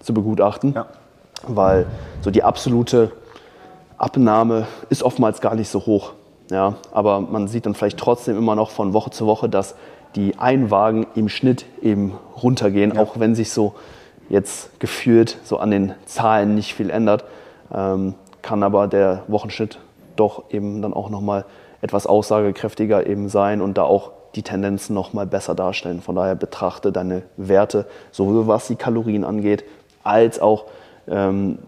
zu 0.02 0.14
begutachten, 0.14 0.74
ja. 0.74 0.86
weil 1.48 1.88
so 2.22 2.30
die 2.30 2.44
absolute 2.44 3.12
Abnahme 3.98 4.68
ist 4.90 5.02
oftmals 5.02 5.42
gar 5.42 5.56
nicht 5.56 5.70
so 5.70 5.86
hoch. 5.86 6.12
Ja, 6.52 6.76
aber 6.92 7.22
man 7.22 7.48
sieht 7.48 7.66
dann 7.66 7.74
vielleicht 7.74 7.98
trotzdem 7.98 8.38
immer 8.38 8.56
noch 8.56 8.70
von 8.70 8.94
Woche 8.94 9.12
zu 9.12 9.26
Woche, 9.26 9.48
dass 9.48 9.76
die 10.16 10.38
Einwagen 10.38 11.08
im 11.16 11.30
Schnitt 11.30 11.66
eben 11.82 12.14
runtergehen, 12.42 12.96
ja. 12.96 13.02
auch 13.02 13.18
wenn 13.18 13.34
sich 13.34 13.50
so 13.50 13.74
jetzt 14.30 14.80
gefühlt 14.80 15.38
so 15.44 15.58
an 15.58 15.72
den 15.72 15.94
Zahlen 16.06 16.56
nicht 16.56 16.74
viel 16.74 16.90
ändert, 16.90 17.26
ähm, 17.74 18.16
kann 18.42 18.64
aber 18.64 18.88
der 18.88 19.24
Wochenschnitt 19.28 19.80
doch 20.16 20.46
eben 20.52 20.82
dann 20.82 20.94
auch 20.94 21.10
nochmal 21.10 21.46
etwas 21.82 22.08
aussagekräftiger 22.08 23.08
eben 23.08 23.30
sein 23.30 23.62
und 23.62 23.78
da 23.78 23.84
auch 23.84 24.12
die 24.36 24.44
Tendenzen 24.44 24.94
nochmal 24.94 25.26
besser 25.26 25.56
darstellen. 25.56 26.02
Von 26.02 26.16
daher 26.16 26.36
betrachte 26.36 26.92
deine 26.92 27.24
Werte, 27.38 27.86
sowohl 28.12 28.48
was 28.48 28.68
die 28.68 28.76
Kalorien 28.76 29.24
angeht, 29.24 29.64
als 30.04 30.40
auch 30.40 30.66
ähm, 31.08 31.60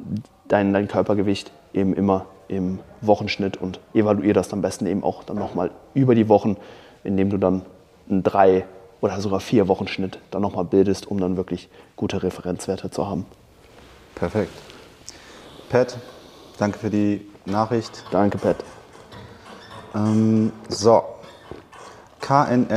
dein, 0.48 0.74
dein 0.74 0.88
Körpergewicht 0.88 1.52
eben 1.74 1.94
immer 1.94 2.26
im 2.48 2.80
Wochenschnitt 3.02 3.58
und 3.58 3.80
evaluiere 3.94 4.34
das 4.34 4.52
am 4.54 4.62
besten 4.62 4.86
eben 4.86 5.04
auch 5.04 5.24
dann 5.24 5.38
nochmal 5.38 5.72
über 5.94 6.16
die 6.16 6.30
Wochen, 6.30 6.58
indem 7.04 7.30
du 7.30 7.38
dann 7.38 7.64
ein 8.10 8.24
drei 8.24 8.66
oder 9.06 9.22
sogar 9.22 9.40
vier 9.40 9.68
Wochenschnitt 9.68 10.18
dann 10.32 10.42
nochmal 10.42 10.66
bildest, 10.66 11.06
um 11.06 11.20
dann 11.20 11.38
wirklich 11.38 11.70
gute 11.96 12.24
Referenzwerte 12.24 12.90
zu 12.90 13.08
haben. 13.08 13.28
Perfekt. 14.16 14.52
Pat, 15.70 16.00
danke 16.58 16.80
für 16.80 16.90
die 16.90 17.24
Nachricht. 17.46 18.04
Danke, 18.10 18.40
Pat. 18.40 18.56
Ähm, 19.94 20.52
so, 20.70 21.04
KNS.SLR 22.20 22.72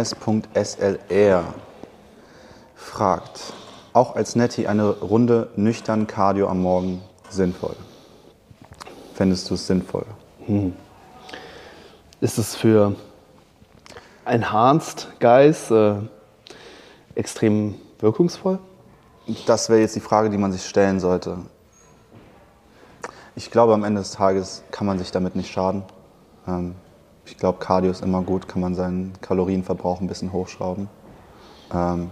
fragt, 2.77 3.55
auch 3.95 4.15
als 4.15 4.37
Nettie 4.37 4.69
eine 4.69 4.91
Runde 4.91 5.49
nüchtern 5.57 6.07
Cardio 6.07 6.49
am 6.49 6.61
Morgen 6.61 7.01
sinnvoll? 7.31 7.75
Fändest 9.15 9.49
du 9.49 9.55
es 9.55 9.67
sinnvoll? 9.67 10.05
Ist 12.21 12.37
es 12.37 12.55
für 12.55 12.95
Enhanced 14.27 15.09
Guys 15.21 15.71
äh, 15.71 15.95
extrem 17.19 17.75
wirkungsvoll? 17.99 18.59
Das 19.47 19.69
wäre 19.69 19.81
jetzt 19.81 19.97
die 19.97 20.01
Frage, 20.01 20.31
die 20.31 20.39
man 20.39 20.53
sich 20.53 20.65
stellen 20.65 21.01
sollte. 21.01 21.39
Ich 23.35 23.51
glaube, 23.51 23.75
am 23.75 23.85
Ende 23.85 24.01
des 24.01 24.13
Tages 24.13 24.63
kann 24.71 24.87
man 24.87 24.99
sich 24.99 25.11
damit 25.11 25.37
nicht 25.37 25.51
schaden. 25.51 25.83
Ähm, 26.47 26.77
ich 27.27 27.37
glaube, 27.37 27.59
Cardio 27.59 27.91
ist 27.91 28.03
immer 28.03 28.23
gut, 28.23 28.49
kann 28.49 28.63
man 28.63 28.75
seinen 28.75 29.13
Kalorienverbrauch 29.21 30.01
ein 30.01 30.07
bisschen 30.07 30.33
hochschrauben. 30.33 30.89
Ähm, 31.75 32.11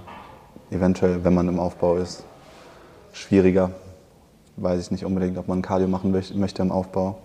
eventuell, 0.71 1.25
wenn 1.25 1.35
man 1.35 1.49
im 1.49 1.59
Aufbau 1.59 1.97
ist, 1.97 2.25
schwieriger. 3.13 3.71
Weiß 4.57 4.81
ich 4.81 4.91
nicht 4.91 5.05
unbedingt, 5.05 5.39
ob 5.39 5.49
man 5.49 5.63
Cardio 5.63 5.89
machen 5.89 6.13
möcht- 6.13 6.35
möchte 6.35 6.63
im 6.63 6.73
Aufbau. 6.73 7.19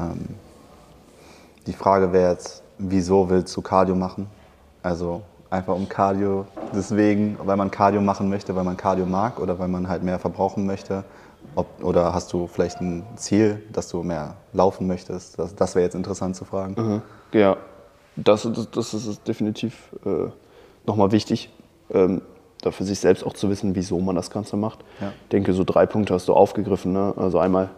Ähm, 0.00 0.30
die 1.66 1.72
Frage 1.74 2.12
wäre 2.12 2.32
jetzt, 2.32 2.62
wieso 2.78 3.28
willst 3.28 3.56
du 3.56 3.60
Cardio 3.60 3.94
machen? 3.94 4.28
Also 4.82 5.22
einfach 5.50 5.74
um 5.74 5.88
Cardio 5.88 6.46
deswegen, 6.74 7.38
weil 7.44 7.56
man 7.56 7.70
Cardio 7.70 8.00
machen 8.00 8.28
möchte, 8.28 8.54
weil 8.56 8.64
man 8.64 8.76
Cardio 8.76 9.06
mag 9.06 9.38
oder 9.38 9.58
weil 9.58 9.68
man 9.68 9.88
halt 9.88 10.02
mehr 10.02 10.18
verbrauchen 10.18 10.66
möchte? 10.66 11.04
Ob, 11.54 11.66
oder 11.82 12.12
hast 12.12 12.32
du 12.32 12.46
vielleicht 12.46 12.80
ein 12.80 13.04
Ziel, 13.16 13.62
dass 13.72 13.88
du 13.88 14.02
mehr 14.02 14.36
laufen 14.52 14.86
möchtest? 14.86 15.38
Das, 15.38 15.54
das 15.54 15.74
wäre 15.74 15.84
jetzt 15.84 15.94
interessant 15.94 16.36
zu 16.36 16.44
fragen. 16.44 17.02
Ja, 17.32 17.56
das, 18.16 18.48
das, 18.52 18.70
das 18.70 18.94
ist 18.94 19.28
definitiv 19.28 19.90
äh, 20.04 20.30
nochmal 20.86 21.12
wichtig, 21.12 21.50
ähm, 21.92 22.22
da 22.62 22.70
für 22.70 22.84
sich 22.84 22.98
selbst 22.98 23.24
auch 23.24 23.34
zu 23.34 23.50
wissen, 23.50 23.74
wieso 23.74 24.00
man 24.00 24.16
das 24.16 24.30
Ganze 24.30 24.56
macht. 24.56 24.80
Ja. 25.00 25.12
Ich 25.22 25.28
denke, 25.28 25.52
so 25.52 25.64
drei 25.64 25.86
Punkte 25.86 26.14
hast 26.14 26.26
du 26.28 26.34
aufgegriffen. 26.34 26.92
Ne? 26.92 27.14
Also 27.16 27.38
einmal, 27.38 27.68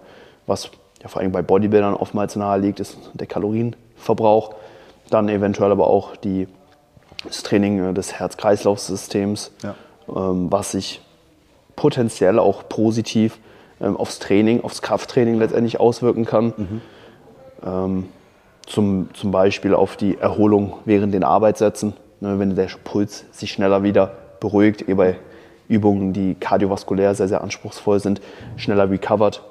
was 0.46 0.70
ja 1.02 1.08
vor 1.08 1.20
allem 1.20 1.32
bei 1.32 1.42
Bodybuildern 1.42 1.94
oftmals 1.94 2.36
nahe 2.36 2.58
liegt, 2.58 2.80
ist 2.80 2.96
der 3.14 3.26
Kalorienverbrauch. 3.26 4.54
Dann 5.10 5.28
eventuell 5.28 5.72
aber 5.72 5.88
auch 5.88 6.16
die, 6.16 6.48
das 7.26 7.42
Training 7.42 7.90
äh, 7.90 7.94
des 7.94 8.14
Herz-Kreislauf-Systems, 8.14 9.52
Ja. 9.62 9.74
ähm, 10.08 10.50
was 10.50 10.72
sich 10.72 11.00
potenziell 11.76 12.38
auch 12.38 12.68
positiv 12.68 13.38
ähm, 13.80 13.96
aufs 13.96 14.18
Training, 14.18 14.62
aufs 14.62 14.82
Krafttraining 14.82 15.36
letztendlich 15.38 15.80
auswirken 15.80 16.24
kann. 16.24 16.80
Ähm, 17.64 18.08
zum, 18.66 19.08
zum 19.14 19.30
Beispiel 19.30 19.74
auf 19.74 19.96
die 19.96 20.18
Erholung 20.18 20.74
während 20.84 21.14
den 21.14 21.24
Arbeitssätzen. 21.24 21.94
Ne, 22.20 22.38
wenn 22.38 22.54
der 22.56 22.68
Puls 22.84 23.24
sich 23.30 23.52
schneller 23.52 23.82
wieder 23.84 24.12
beruhigt, 24.40 24.88
eh 24.88 24.94
bei 24.94 25.16
Übungen, 25.68 26.12
die 26.12 26.34
kardiovaskulär 26.34 27.14
sehr, 27.14 27.28
sehr 27.28 27.42
anspruchsvoll 27.42 28.00
sind, 28.00 28.20
schneller 28.56 28.90
recovert, 28.90 29.42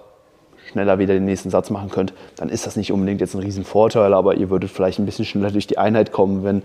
schneller 0.71 0.99
wieder 0.99 1.13
den 1.13 1.25
nächsten 1.25 1.49
Satz 1.49 1.69
machen 1.69 1.89
könnt, 1.89 2.13
dann 2.35 2.49
ist 2.49 2.65
das 2.67 2.75
nicht 2.75 2.91
unbedingt 2.91 3.21
jetzt 3.21 3.35
ein 3.35 3.41
Riesenvorteil, 3.41 4.13
aber 4.13 4.35
ihr 4.35 4.49
würdet 4.49 4.69
vielleicht 4.69 4.99
ein 4.99 5.05
bisschen 5.05 5.25
schneller 5.25 5.51
durch 5.51 5.67
die 5.67 5.77
Einheit 5.77 6.11
kommen, 6.11 6.43
wenn 6.43 6.57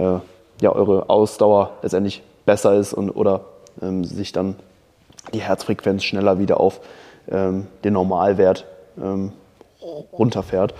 äh, 0.00 0.20
ja, 0.60 0.72
eure 0.72 1.08
Ausdauer 1.08 1.72
letztendlich 1.82 2.22
besser 2.46 2.74
ist 2.74 2.92
und, 2.92 3.10
oder 3.10 3.42
ähm, 3.82 4.04
sich 4.04 4.32
dann 4.32 4.56
die 5.32 5.40
Herzfrequenz 5.40 6.04
schneller 6.04 6.38
wieder 6.38 6.60
auf 6.60 6.80
ähm, 7.30 7.66
den 7.84 7.92
Normalwert 7.92 8.64
ähm, 9.00 9.32
runterfährt. 10.12 10.74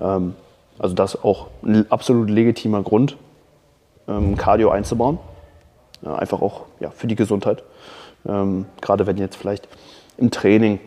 Ähm, 0.00 0.34
also 0.78 0.94
das 0.94 1.14
ist 1.14 1.24
auch 1.24 1.48
ein 1.62 1.90
absolut 1.90 2.30
legitimer 2.30 2.82
Grund, 2.82 3.16
ähm, 4.08 4.36
Cardio 4.36 4.70
einzubauen. 4.70 5.18
Ja, 6.02 6.16
einfach 6.16 6.40
auch 6.40 6.62
ja, 6.80 6.90
für 6.90 7.06
die 7.06 7.16
Gesundheit. 7.16 7.62
Ähm, 8.26 8.64
gerade 8.80 9.06
wenn 9.06 9.18
ihr 9.18 9.24
jetzt 9.24 9.36
vielleicht 9.36 9.68
im 10.16 10.30
Training 10.30 10.80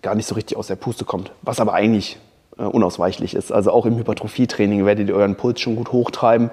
gar 0.00 0.14
nicht 0.14 0.26
so 0.26 0.34
richtig 0.34 0.56
aus 0.56 0.68
der 0.68 0.76
Puste 0.76 1.04
kommt, 1.04 1.32
was 1.42 1.60
aber 1.60 1.74
eigentlich 1.74 2.18
äh, 2.58 2.62
unausweichlich 2.62 3.34
ist. 3.34 3.52
Also 3.52 3.70
auch 3.70 3.84
im 3.84 3.98
Hypertrophietraining 3.98 4.86
werdet 4.86 5.08
ihr 5.08 5.14
euren 5.14 5.36
Puls 5.36 5.60
schon 5.60 5.76
gut 5.76 5.92
hochtreiben 5.92 6.50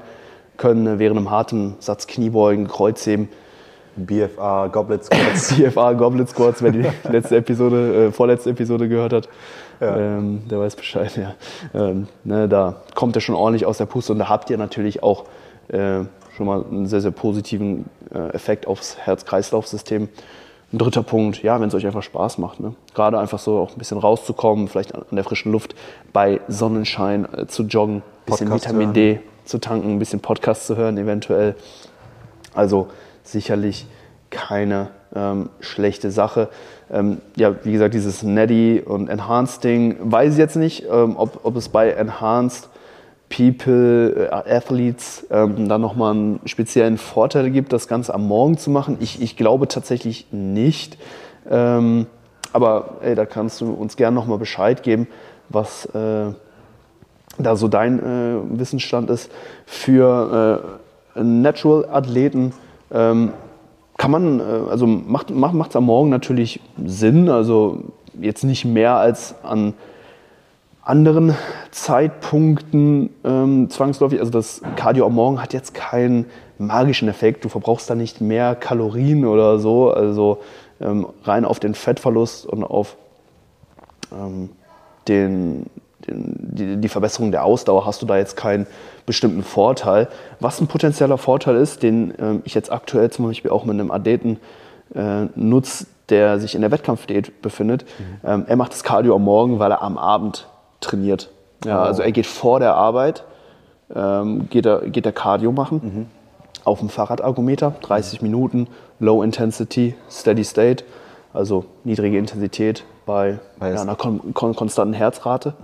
können, 0.58 0.88
äh, 0.88 1.00
während 1.00 1.18
einem 1.18 1.32
harten 1.32 1.76
Satz 1.80 2.08
Kniebeugen, 2.08 2.68
Kreuzheben, 2.68 3.30
BFA, 3.96 4.68
Goblet 4.68 5.06
Squats. 5.06 5.48
CFA 5.56 5.94
Goblet 5.94 6.30
Squats, 6.30 6.62
wer 6.62 6.72
die 6.72 6.86
letzte 7.10 7.38
Episode, 7.38 8.08
äh, 8.08 8.12
vorletzte 8.12 8.50
Episode 8.50 8.88
gehört 8.88 9.14
hat, 9.14 9.30
ähm, 9.82 10.44
der 10.50 10.60
weiß 10.60 10.76
Bescheid, 10.76 11.16
ja. 11.18 11.36
Ähm, 11.74 12.08
ne, 12.24 12.48
da 12.48 12.82
kommt 12.96 13.16
er 13.16 13.22
schon 13.22 13.36
ordentlich 13.36 13.66
aus 13.66 13.78
der 13.78 13.86
Puste 13.86 14.14
und 14.14 14.20
da 14.20 14.30
habt 14.30 14.50
ihr 14.50 14.58
natürlich 14.58 15.04
auch 15.04 15.26
äh, 15.68 16.02
schon 16.36 16.46
mal 16.46 16.64
einen 16.64 16.88
sehr, 16.88 17.02
sehr 17.02 17.12
positiven 17.12 17.86
äh, 18.14 18.30
Effekt 18.30 18.68
aufs 18.68 18.98
Herz-Kreislauf-System. 18.98 20.10
Ein 20.74 20.80
dritter 20.80 21.04
Punkt, 21.04 21.44
ja, 21.44 21.62
wenn 21.62 21.68
es 21.68 21.76
euch 21.76 21.86
einfach 21.86 22.02
Spaß 22.02 22.40
macht. 22.40 22.60
Ne? 22.60 22.74
Gerade 22.96 23.20
einfach 23.20 23.38
so 23.38 23.60
auch 23.60 23.74
ein 23.74 23.78
bisschen 23.78 24.00
rauszukommen, 24.00 24.68
vielleicht 24.68 24.96
an, 24.96 25.04
der 25.12 25.24
frischen 25.24 25.52
Luft, 25.52 25.76
bei 26.14 26.42
Sonnenschein 26.48 27.28
äh, 27.32 27.46
zu 27.46 27.64
joggen, 27.64 27.98
ein 27.98 28.04
bisschen 28.26 28.50
Podcast 28.50 28.66
Vitamin 28.66 28.88
hören. 28.88 28.94
D 28.94 29.20
zu 29.46 29.60
tanken, 29.60 29.92
ein 29.92 30.00
bisschen 30.00 30.20
Podcast 30.20 30.66
zu 30.66 30.76
hören 30.76 30.98
eventuell. 30.98 31.56
Also 32.56 32.88
sicherlich 33.24 33.86
keine 34.32 34.90
ähm, 35.16 35.50
schlechte 35.60 36.10
Sache. 36.10 36.50
Ähm, 36.92 37.20
ja, 37.36 37.54
wie 37.64 37.72
gesagt, 37.72 37.94
dieses 37.94 38.24
Netty 38.24 38.82
und 38.84 39.10
Enhanced 39.10 39.64
Ding, 39.64 39.98
weiß 40.00 40.34
ich 40.34 40.40
jetzt 40.40 40.56
nicht, 40.56 40.86
ähm, 40.92 41.16
ob, 41.18 41.42
ob 41.44 41.56
es 41.56 41.70
bei 41.70 41.92
Enhanced 41.92 42.70
People, 43.36 44.30
äh, 44.32 44.52
Athletes 44.56 45.26
ähm, 45.32 45.68
da 45.68 45.78
nochmal 45.78 46.14
einen 46.14 46.40
speziellen 46.46 46.98
Vorteil 46.98 47.50
gibt, 47.50 47.74
das 47.74 47.88
Ganze 47.88 48.14
am 48.14 48.28
Morgen 48.28 48.58
zu 48.58 48.70
machen. 48.70 48.98
Ich, 49.00 49.22
ich 49.22 49.36
glaube 49.36 49.68
tatsächlich 49.68 50.28
nicht. 50.32 50.98
Ähm, 51.50 52.06
aber 52.52 52.98
ey, 53.02 53.16
da 53.16 53.26
kannst 53.26 53.62
du 53.62 53.72
uns 53.72 53.98
gerne 53.98 54.14
nochmal 54.16 54.38
Bescheid 54.38 54.84
geben, 54.84 55.08
was 55.50 55.86
äh, 55.88 56.32
da 57.40 57.56
so 57.56 57.68
dein 57.68 58.00
äh, 58.00 58.60
Wissensstand 58.60 59.10
ist. 59.10 59.32
Für 59.66 60.84
äh, 61.16 61.24
Natural-Athleten 61.24 62.54
ähm, 62.92 63.34
kann 63.98 64.12
man, 64.12 64.40
äh, 64.40 64.44
also 64.70 64.86
macht 64.86 65.32
es 65.32 65.36
macht, 65.36 65.76
am 65.76 65.86
Morgen 65.86 66.10
natürlich 66.10 66.60
Sinn, 66.86 67.30
also 67.30 67.80
jetzt 68.20 68.44
nicht 68.44 68.66
mehr 68.66 68.96
als 68.98 69.34
an 69.44 69.74
anderen 70.86 71.36
Zeitpunkten 71.72 73.10
ähm, 73.24 73.70
zwangsläufig. 73.70 74.20
Also 74.20 74.32
das 74.32 74.62
Cardio 74.76 75.06
am 75.06 75.14
Morgen 75.14 75.42
hat 75.42 75.54
jetzt 75.54 75.74
keinen 75.74 76.26
magischen 76.58 77.08
Effekt. 77.08 77.46
Du 77.46 77.50
verbrauchst 77.50 77.90
da 77.90 77.96
nicht 77.96 78.22
mehr 78.22 78.56
Kalorien 78.56 79.26
oder 79.26 79.60
so. 79.60 79.92
Also 79.92 80.40
ähm, 80.82 81.08
rein 81.24 81.46
auf 81.46 81.60
den 81.60 81.74
Fettverlust 81.74 82.46
und 82.46 82.64
auf 82.64 82.98
ähm, 84.12 84.50
den, 85.08 85.68
den, 86.08 86.36
die, 86.38 86.78
die 86.78 86.90
Verbesserung 86.90 87.32
der 87.32 87.46
Ausdauer 87.46 87.86
hast 87.86 88.02
du 88.02 88.06
da 88.06 88.18
jetzt 88.18 88.36
keinen 88.36 88.68
bestimmten 89.06 89.44
Vorteil. 89.44 90.10
Was 90.42 90.60
ein 90.60 90.68
potenzieller 90.68 91.18
Vorteil 91.18 91.56
ist, 91.56 91.82
den 91.82 92.14
ähm, 92.20 92.42
ich 92.44 92.56
jetzt 92.56 92.72
aktuell 92.72 93.10
zum 93.10 93.28
Beispiel 93.28 93.52
auch 93.52 93.64
mit 93.64 93.74
einem 93.74 93.92
Athleten 93.92 94.40
äh, 94.94 95.26
nutze, 95.36 95.88
der 96.10 96.40
sich 96.40 96.56
in 96.56 96.62
der 96.62 96.72
Wettkampfdiät 96.72 97.42
befindet. 97.42 97.86
Ähm, 98.26 98.44
er 98.48 98.58
macht 98.58 98.74
das 98.74 98.84
Cardio 98.84 99.16
am 99.16 99.24
Morgen, 99.24 99.60
weil 99.60 99.72
er 99.72 99.82
am 99.82 99.98
Abend 99.98 100.48
trainiert. 100.84 101.30
Ja, 101.66 101.80
Oh. 101.82 101.86
Also 101.86 102.02
er 102.02 102.12
geht 102.12 102.26
vor 102.26 102.60
der 102.60 102.76
Arbeit, 102.76 103.24
ähm, 103.96 104.50
geht, 104.50 104.66
er, 104.66 104.82
geht 104.90 105.06
er 105.06 105.12
Cardio 105.12 105.52
machen 105.52 106.10
auf 106.64 106.80
dem 106.80 106.90
Fahrradergometer, 106.90 107.74
30 107.82 108.22
Minuten, 108.22 108.68
Low 109.00 109.22
Intensity, 109.22 109.96
Steady 110.10 110.44
State, 110.44 110.86
also 111.34 111.66
niedrige 111.84 112.18
Intensität 112.18 112.86
bei 113.06 113.40
ja, 113.60 113.82
einer 113.82 113.96
kon 113.96 114.34
kon 114.34 114.56
konstanten 114.56 114.94
Herzrate. 114.94 115.56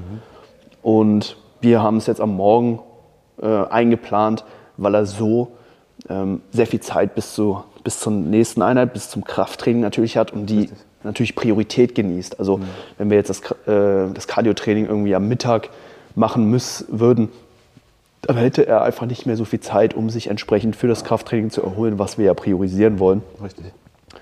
Und 0.81 1.38
wir 1.61 1.81
haben 1.81 1.97
es 1.97 2.07
jetzt 2.07 2.21
am 2.21 2.35
Morgen 2.35 2.79
äh, 3.41 3.47
eingeplant, 3.47 4.43
weil 4.77 4.95
er 4.95 5.05
so 5.05 5.49
ähm, 6.09 6.41
sehr 6.51 6.67
viel 6.67 6.79
Zeit 6.79 7.15
bis, 7.15 7.33
zu, 7.33 7.63
bis 7.83 7.99
zur 7.99 8.13
nächsten 8.13 8.61
Einheit, 8.61 8.93
bis 8.93 9.09
zum 9.09 9.23
Krafttraining 9.23 9.81
natürlich 9.81 10.17
hat 10.17 10.33
und 10.33 10.47
die 10.47 10.69
natürlich 11.03 11.36
Priorität 11.36 11.96
genießt. 11.96 12.39
Also 12.39 12.60
wenn 12.98 13.10
wir 13.10 13.18
jetzt 13.18 13.29
das, 13.29 13.41
äh, 13.68 14.13
das 14.13 14.27
Cardio-Training 14.27 14.86
irgendwie 14.86 15.15
am 15.15 15.27
Mittag 15.27 15.70
machen 16.15 16.50
müssen 16.50 17.00
würden, 17.00 17.29
dann 18.22 18.38
hätte 18.38 18.68
er 18.68 18.84
einfach 18.84 19.06
nicht 19.06 19.25
mehr 19.25 19.38
so 19.38 19.46
viel 19.46 19.62
Zeit, 19.62 19.94
um 19.94 20.10
sich 20.10 20.27
entsprechend 20.27 20.75
für 20.75 20.88
das 20.88 21.03
Krafttraining 21.03 21.51
zu 21.51 21.63
erholen, 21.63 22.00
was 22.00 22.18
wir 22.18 22.25
ja 22.25 22.34
priorisieren 22.34 23.00
wollen. 23.00 23.22
Richtig. 23.41 23.65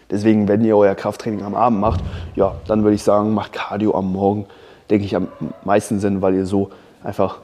Deswegen, 0.09 0.47
wenn 0.47 0.63
ihr 0.63 0.77
euer 0.77 0.95
Krafttraining 0.95 1.43
am 1.43 1.55
Abend 1.55 1.79
macht, 1.79 2.01
ja, 2.35 2.55
dann 2.67 2.83
würde 2.83 2.95
ich 2.95 3.03
sagen, 3.03 3.33
macht 3.33 3.53
Cardio 3.53 3.95
am 3.95 4.11
Morgen, 4.11 4.45
denke 4.89 5.05
ich, 5.05 5.15
am 5.15 5.27
meisten 5.63 5.99
Sinn, 5.99 6.21
weil 6.21 6.35
ihr 6.35 6.45
so 6.45 6.69
einfach 7.03 7.39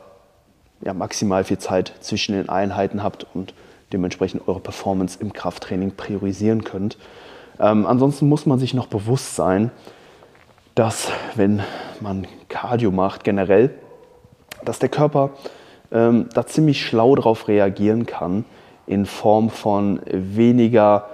ja, 0.81 0.93
maximal 0.93 1.43
viel 1.43 1.57
Zeit 1.57 1.93
zwischen 2.01 2.33
den 2.33 2.49
Einheiten 2.49 3.03
habt 3.03 3.25
und 3.33 3.53
dementsprechend 3.91 4.47
eure 4.47 4.59
Performance 4.59 5.17
im 5.19 5.33
Krafttraining 5.33 5.91
priorisieren 5.95 6.63
könnt. 6.63 6.97
Ähm, 7.59 7.85
ansonsten 7.85 8.27
muss 8.27 8.45
man 8.45 8.59
sich 8.59 8.73
noch 8.73 8.87
bewusst 8.87 9.35
sein, 9.35 9.71
dass 10.75 11.09
wenn 11.35 11.61
man 11.99 12.27
Cardio 12.49 12.91
macht 12.91 13.23
generell, 13.23 13.71
dass 14.65 14.79
der 14.79 14.89
Körper 14.89 15.31
ähm, 15.91 16.29
da 16.33 16.45
ziemlich 16.45 16.85
schlau 16.85 17.15
darauf 17.15 17.47
reagieren 17.47 18.05
kann 18.05 18.45
in 18.87 19.05
Form 19.05 19.49
von 19.49 20.01
weniger 20.05 21.09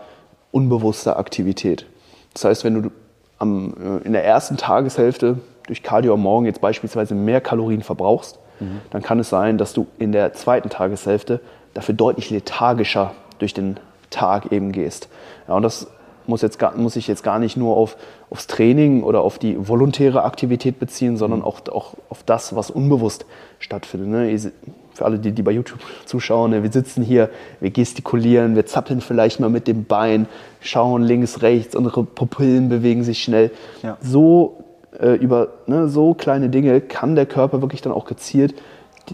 unbewusster 0.52 1.18
Aktivität. 1.18 1.86
Das 2.34 2.46
heißt, 2.46 2.64
wenn 2.64 2.84
du 2.84 2.92
am, 3.38 3.74
äh, 3.74 4.06
in 4.06 4.14
der 4.14 4.26
ersten 4.26 4.58
Tageshälfte 4.58 5.40
durch 5.68 5.84
Cardio 5.84 6.14
am 6.14 6.22
Morgen 6.22 6.46
jetzt 6.46 6.62
beispielsweise 6.62 7.14
mehr 7.14 7.42
Kalorien 7.42 7.84
verbrauchst, 7.84 8.40
mhm. 8.60 8.82
dann 8.90 9.02
kann 9.02 9.20
es 9.20 9.30
sein, 9.30 9.58
dass 9.58 9.74
du 9.74 9.88
in 10.00 10.12
der 10.12 10.34
zweiten 10.34 10.70
Tageshälfte 10.70 11.42
dafür 11.74 11.96
deutlich 11.96 12.30
lethargischer 12.30 13.12
durch 13.38 13.54
den 13.54 13.78
Tag 14.10 14.52
eben 14.52 14.72
gehst. 14.72 15.10
Ja, 15.48 15.56
und 15.56 15.64
das 15.64 15.88
muss, 16.30 16.42
jetzt 16.42 16.60
gar, 16.60 16.76
muss 16.78 16.96
ich 16.96 17.08
jetzt 17.08 17.24
gar 17.24 17.40
nicht 17.40 17.58
nur 17.58 17.76
auf, 17.76 17.98
aufs 18.30 18.48
Training 18.48 19.04
oder 19.04 19.22
auf 19.22 19.40
die 19.40 19.68
volontäre 19.68 20.24
Aktivität 20.24 20.80
beziehen, 20.80 21.18
sondern 21.18 21.42
auch, 21.42 21.62
auch 21.70 21.96
auf 22.10 22.24
das, 22.24 22.56
was 22.56 22.72
unbewusst 22.72 23.26
stattfindet. 23.60 24.10
Ne? 24.10 24.52
Für 24.94 25.06
alle, 25.06 25.20
die, 25.20 25.32
die 25.32 25.44
bei 25.44 25.52
YouTube 25.52 25.80
zuschauen, 26.06 26.52
ne? 26.52 26.64
wir 26.64 26.72
sitzen 26.72 27.04
hier, 27.04 27.30
wir 27.60 27.72
gestikulieren, 27.72 28.56
wir 28.56 28.66
zappeln 28.66 29.02
vielleicht 29.02 29.40
mal 29.40 29.50
mit 29.50 29.68
dem 29.68 29.86
Bein, 29.86 30.28
schauen 30.62 31.04
links, 31.04 31.42
rechts, 31.42 31.76
unsere 31.76 32.04
Pupillen 32.04 32.70
bewegen 32.70 33.04
sich 33.04 33.24
schnell. 33.24 33.52
Ja. 33.82 33.98
So 34.02 34.64
äh, 35.00 35.16
über 35.16 35.50
ne, 35.68 35.88
so 35.88 36.14
kleine 36.14 36.50
Dinge 36.50 36.82
kann 36.82 37.16
der 37.16 37.26
Körper 37.26 37.62
wirklich 37.62 37.82
dann 37.82 37.94
auch 37.94 38.06
gezielt 38.06 38.56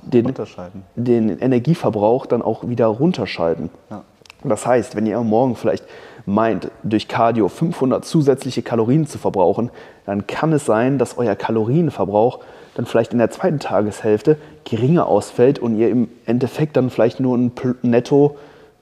den, 0.04 0.34
den 0.96 1.40
Energieverbrauch 1.40 2.26
dann 2.26 2.42
auch 2.42 2.68
wieder 2.68 2.88
runterschalten. 2.88 3.70
Ja. 3.90 4.04
Das 4.44 4.66
heißt, 4.66 4.96
wenn 4.96 5.06
ihr 5.06 5.18
am 5.18 5.28
Morgen 5.28 5.56
vielleicht 5.56 5.86
meint, 6.26 6.72
durch 6.84 7.08
Cardio 7.08 7.48
500 7.48 8.04
zusätzliche 8.04 8.62
Kalorien 8.62 9.08
zu 9.08 9.18
verbrauchen, 9.18 9.70
dann 10.06 10.28
kann 10.28 10.54
es 10.54 10.66
sein, 10.66 10.98
dass 10.98 11.18
euer 11.18 11.36
Kalorienverbrauch 11.36 12.40
dann 12.76 12.86
vielleicht 12.86 13.14
in 13.14 13.20
der 13.20 13.32
zweiten 13.32 13.60
Tageshälfte 13.60 14.38
geringer 14.64 15.08
ausfällt 15.08 15.60
und 15.60 15.78
ihr 15.78 15.90
im 15.90 16.10
Endeffekt 16.26 16.78
dann 16.78 16.90
vielleicht 16.90 17.20
nur 17.20 17.38
ein 17.38 17.52
Netto 17.82 18.38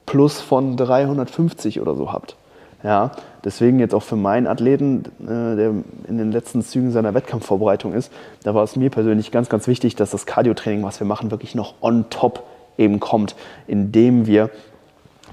plus 0.05 0.41
von 0.41 0.77
350 0.77 1.79
oder 1.79 1.95
so 1.95 2.12
habt. 2.12 2.35
Ja, 2.83 3.12
deswegen 3.45 3.79
jetzt 3.79 3.93
auch 3.93 4.03
für 4.03 4.17
meinen 4.17 4.45
Athleten, 4.45 5.05
äh, 5.21 5.55
der 5.55 5.69
in 6.07 6.17
den 6.17 6.33
letzten 6.33 6.62
Zügen 6.62 6.91
seiner 6.91 7.13
Wettkampfvorbereitung 7.13 7.93
ist, 7.93 8.12
da 8.43 8.53
war 8.53 8.63
es 8.63 8.75
mir 8.75 8.89
persönlich 8.89 9.31
ganz, 9.31 9.47
ganz 9.47 9.67
wichtig, 9.67 9.95
dass 9.95 10.12
das 10.12 10.25
Cardio-Training, 10.25 10.83
was 10.83 11.00
wir 11.00 11.07
machen, 11.07 11.31
wirklich 11.31 11.55
noch 11.55 11.75
on 11.79 12.09
top 12.09 12.43
eben 12.77 13.00
kommt, 13.00 13.38
indem 13.67 14.27
wir 14.27 14.50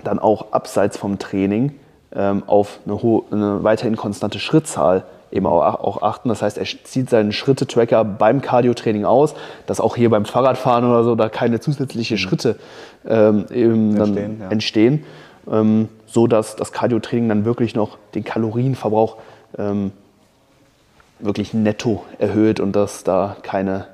dann 0.05 0.21
auch 0.21 0.52
abseits 0.52 0.97
vom 0.97 1.19
Training 1.19 1.73
ähm, 2.14 2.43
auf 2.47 2.81
eine, 2.85 3.02
hohe, 3.02 3.23
eine 3.31 3.62
weiterhin 3.62 3.97
konstante 3.97 4.38
Schrittzahl 4.38 5.05
eben 5.31 5.47
auch, 5.47 6.02
achten. 6.02 6.29
Das 6.29 6.43
heißt, 6.43 6.59
er 6.59 6.64
zieht 6.64 7.09
seinen 7.09 7.33
Schritte-Tracker 7.33 8.05
beim 8.05 8.40
Cardio-Training 8.40 9.05
aus, 9.05 9.35
dass 9.67 9.81
auch 9.81 9.95
hier 9.95 10.11
beim 10.11 10.25
Fahrradfahren 10.25 10.85
oder 10.85 11.05
so 11.05 11.14
da 11.14 11.29
keine 11.29 11.61
zusätzlichen 11.61 12.17
mhm. 12.17 12.19
Schritte 12.19 12.57
ähm, 13.07 13.47
eben 13.52 13.95
dann 13.95 14.17
entstehen. 14.17 14.40
Ja. 14.40 14.50
entstehen 14.50 15.05
ähm, 15.50 15.88
so 16.07 16.26
dass 16.26 16.57
das 16.57 16.73
Cardio-Training 16.73 17.29
dann 17.29 17.45
wirklich 17.45 17.75
noch 17.75 17.99
den 18.14 18.25
Kalorienverbrauch 18.25 19.17
ähm, 19.59 19.93
wirklich 21.19 21.54
netto 21.54 22.04
erhöht 22.19 22.61
und 22.61 22.75
dass 22.75 23.04
da 23.04 23.37
keine 23.43 23.87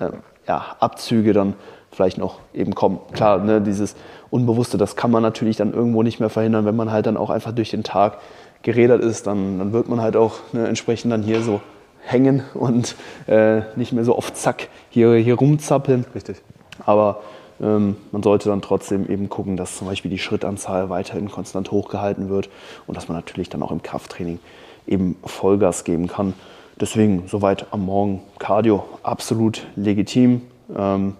äh, 0.00 0.08
ja, 0.48 0.76
Abzüge 0.80 1.32
dann 1.32 1.54
vielleicht 1.90 2.18
noch 2.18 2.38
eben 2.54 2.74
kommen. 2.74 2.98
Klar, 3.12 3.38
ne, 3.38 3.60
dieses 3.60 3.94
Unbewusste, 4.32 4.78
das 4.78 4.96
kann 4.96 5.10
man 5.10 5.22
natürlich 5.22 5.58
dann 5.58 5.74
irgendwo 5.74 6.02
nicht 6.02 6.18
mehr 6.18 6.30
verhindern, 6.30 6.64
wenn 6.64 6.74
man 6.74 6.90
halt 6.90 7.04
dann 7.04 7.18
auch 7.18 7.28
einfach 7.28 7.52
durch 7.52 7.70
den 7.70 7.82
Tag 7.82 8.16
gerädert 8.62 9.02
ist, 9.02 9.26
dann, 9.26 9.58
dann 9.58 9.74
wird 9.74 9.90
man 9.90 10.00
halt 10.00 10.16
auch 10.16 10.36
ne, 10.52 10.66
entsprechend 10.66 11.12
dann 11.12 11.22
hier 11.22 11.42
so 11.42 11.60
hängen 12.00 12.42
und 12.54 12.96
äh, 13.26 13.60
nicht 13.76 13.92
mehr 13.92 14.04
so 14.04 14.16
oft 14.16 14.34
zack 14.34 14.68
hier, 14.88 15.14
hier 15.16 15.34
rumzappeln. 15.34 16.06
Richtig. 16.14 16.40
Aber 16.86 17.20
ähm, 17.60 17.96
man 18.10 18.22
sollte 18.22 18.48
dann 18.48 18.62
trotzdem 18.62 19.06
eben 19.06 19.28
gucken, 19.28 19.58
dass 19.58 19.76
zum 19.76 19.86
Beispiel 19.86 20.10
die 20.10 20.18
Schrittanzahl 20.18 20.88
weiterhin 20.88 21.30
konstant 21.30 21.70
hochgehalten 21.70 22.30
wird 22.30 22.48
und 22.86 22.96
dass 22.96 23.08
man 23.08 23.18
natürlich 23.18 23.50
dann 23.50 23.62
auch 23.62 23.70
im 23.70 23.82
Krafttraining 23.82 24.38
eben 24.86 25.16
Vollgas 25.24 25.84
geben 25.84 26.08
kann. 26.08 26.32
Deswegen 26.80 27.24
soweit 27.28 27.66
am 27.70 27.84
Morgen 27.84 28.22
Cardio 28.38 28.84
absolut 29.02 29.66
legitim. 29.76 30.40
Ähm, 30.74 31.16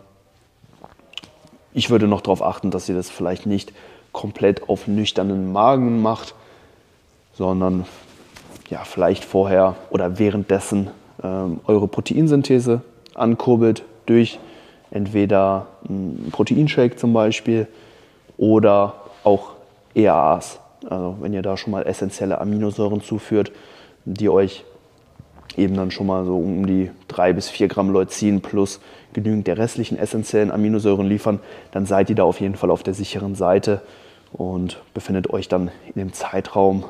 ich 1.75 1.91
würde 1.91 2.07
noch 2.07 2.21
darauf 2.21 2.43
achten, 2.43 2.71
dass 2.71 2.89
ihr 2.89 2.95
das 2.95 3.11
vielleicht 3.11 3.47
nicht 3.47 3.73
komplett 4.13 4.69
auf 4.69 4.87
nüchternen 4.87 5.53
Magen 5.53 6.03
macht, 6.03 6.35
sondern 7.35 7.87
ja, 8.71 8.85
vielleicht 8.85 9.25
vorher 9.25 9.77
oder 9.91 10.19
währenddessen 10.19 10.91
ähm, 11.23 11.61
eure 11.67 11.89
Proteinsynthese 11.89 12.83
ankurbelt 13.15 13.85
durch 14.07 14.39
entweder 14.91 15.67
ein 15.89 16.29
Proteinshake 16.31 16.97
zum 16.97 17.13
Beispiel 17.13 17.67
oder 18.37 18.95
auch 19.25 19.53
EAAs. 19.95 20.59
Also 20.89 21.17
wenn 21.21 21.33
ihr 21.33 21.43
da 21.43 21.57
schon 21.57 21.71
mal 21.71 21.87
essentielle 21.87 22.41
Aminosäuren 22.41 23.03
zuführt, 23.03 23.53
die 24.05 24.29
euch 24.29 24.65
eben 25.57 25.77
dann 25.77 25.91
schon 25.91 26.07
mal 26.07 26.25
so 26.25 26.37
um 26.37 26.67
die 26.67 26.91
drei 27.09 27.33
bis 27.33 27.49
vier 27.49 27.69
Gramm 27.69 27.91
Leucin 27.91 28.41
plus 28.41 28.81
genügend 29.13 29.47
der 29.47 29.59
restlichen 29.59 29.99
essentiellen 29.99 30.51
Aminosäuren 30.51 31.07
liefern, 31.07 31.41
dann 31.73 31.87
seid 31.87 32.09
ihr 32.11 32.17
da 32.17 32.25
auf 32.25 32.41
jeden 32.41 32.57
Fall 32.57 32.71
auf 32.71 32.83
der 32.83 32.95
sicheren 32.95 33.35
Seite 33.35 33.83
und 34.33 34.83
befindet 34.95 35.31
euch 35.31 35.49
dann 35.49 35.71
in 35.87 35.95
dem 36.01 36.13
Zeitraum 36.13 36.85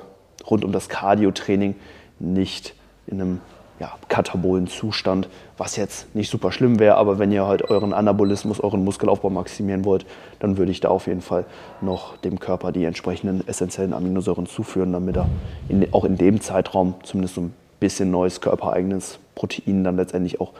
rund 0.48 0.64
um 0.64 0.72
das 0.72 0.88
Cardio-Training 0.88 1.74
nicht 2.18 2.74
in 3.06 3.20
einem 3.20 3.40
ja, 3.80 3.92
katabolen 4.08 4.68
Zustand, 4.68 5.28
was 5.58 5.74
jetzt 5.74 6.14
nicht 6.14 6.30
super 6.30 6.52
schlimm 6.52 6.78
wäre, 6.78 6.96
aber 6.96 7.18
wenn 7.18 7.32
ihr 7.32 7.46
halt 7.46 7.68
euren 7.68 7.92
Anabolismus, 7.92 8.60
euren 8.60 8.84
Muskelaufbau 8.84 9.28
maximieren 9.28 9.84
wollt, 9.84 10.06
dann 10.38 10.56
würde 10.56 10.70
ich 10.70 10.78
da 10.78 10.88
auf 10.88 11.08
jeden 11.08 11.20
Fall 11.20 11.46
noch 11.80 12.16
dem 12.18 12.38
Körper 12.38 12.70
die 12.70 12.84
entsprechenden 12.84 13.46
essentiellen 13.48 13.92
Aminosäuren 13.92 14.46
zuführen, 14.46 14.92
damit 14.92 15.16
er 15.16 15.28
in, 15.68 15.92
auch 15.92 16.04
in 16.04 16.16
dem 16.16 16.40
Zeitraum 16.40 16.94
zumindest 17.02 17.34
so 17.34 17.40
ein 17.40 17.54
bisschen 17.82 18.10
neues 18.10 18.40
körpereigenes 18.40 19.18
Protein 19.34 19.84
dann 19.84 19.96
letztendlich 19.96 20.40
auch 20.40 20.52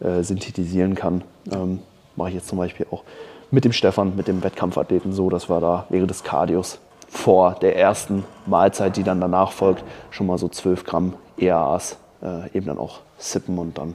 äh, 0.00 0.22
synthetisieren 0.22 0.94
kann. 0.94 1.22
Ähm, 1.52 1.80
Mache 2.16 2.30
ich 2.30 2.34
jetzt 2.34 2.48
zum 2.48 2.58
Beispiel 2.58 2.86
auch 2.90 3.04
mit 3.50 3.64
dem 3.64 3.72
Stefan, 3.72 4.16
mit 4.16 4.26
dem 4.26 4.42
Wettkampfathleten 4.42 5.12
so, 5.12 5.30
dass 5.30 5.48
wir 5.48 5.60
da 5.60 5.86
während 5.90 6.10
des 6.10 6.24
Cardios 6.24 6.78
vor 7.08 7.54
der 7.60 7.76
ersten 7.76 8.24
Mahlzeit, 8.46 8.96
die 8.96 9.02
dann 9.02 9.20
danach 9.20 9.52
folgt, 9.52 9.84
schon 10.10 10.26
mal 10.26 10.38
so 10.38 10.48
12 10.48 10.84
Gramm 10.84 11.14
EAAs 11.38 11.98
äh, 12.22 12.50
eben 12.56 12.66
dann 12.66 12.78
auch 12.78 13.00
sippen 13.18 13.58
und 13.58 13.76
dann 13.78 13.94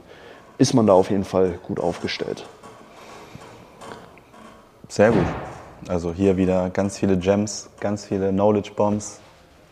ist 0.58 0.74
man 0.74 0.86
da 0.86 0.92
auf 0.92 1.10
jeden 1.10 1.24
Fall 1.24 1.58
gut 1.66 1.80
aufgestellt. 1.80 2.44
Sehr 4.88 5.10
gut. 5.10 5.26
Also 5.88 6.12
hier 6.12 6.36
wieder 6.36 6.70
ganz 6.70 6.98
viele 6.98 7.16
Gems, 7.18 7.70
ganz 7.80 8.04
viele 8.04 8.30
Knowledge 8.30 8.72
Bombs. 8.74 9.20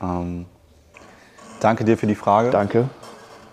Ähm, 0.03 0.47
danke 1.61 1.85
dir 1.85 1.97
für 1.97 2.07
die 2.07 2.15
Frage. 2.15 2.51
Danke. 2.51 2.89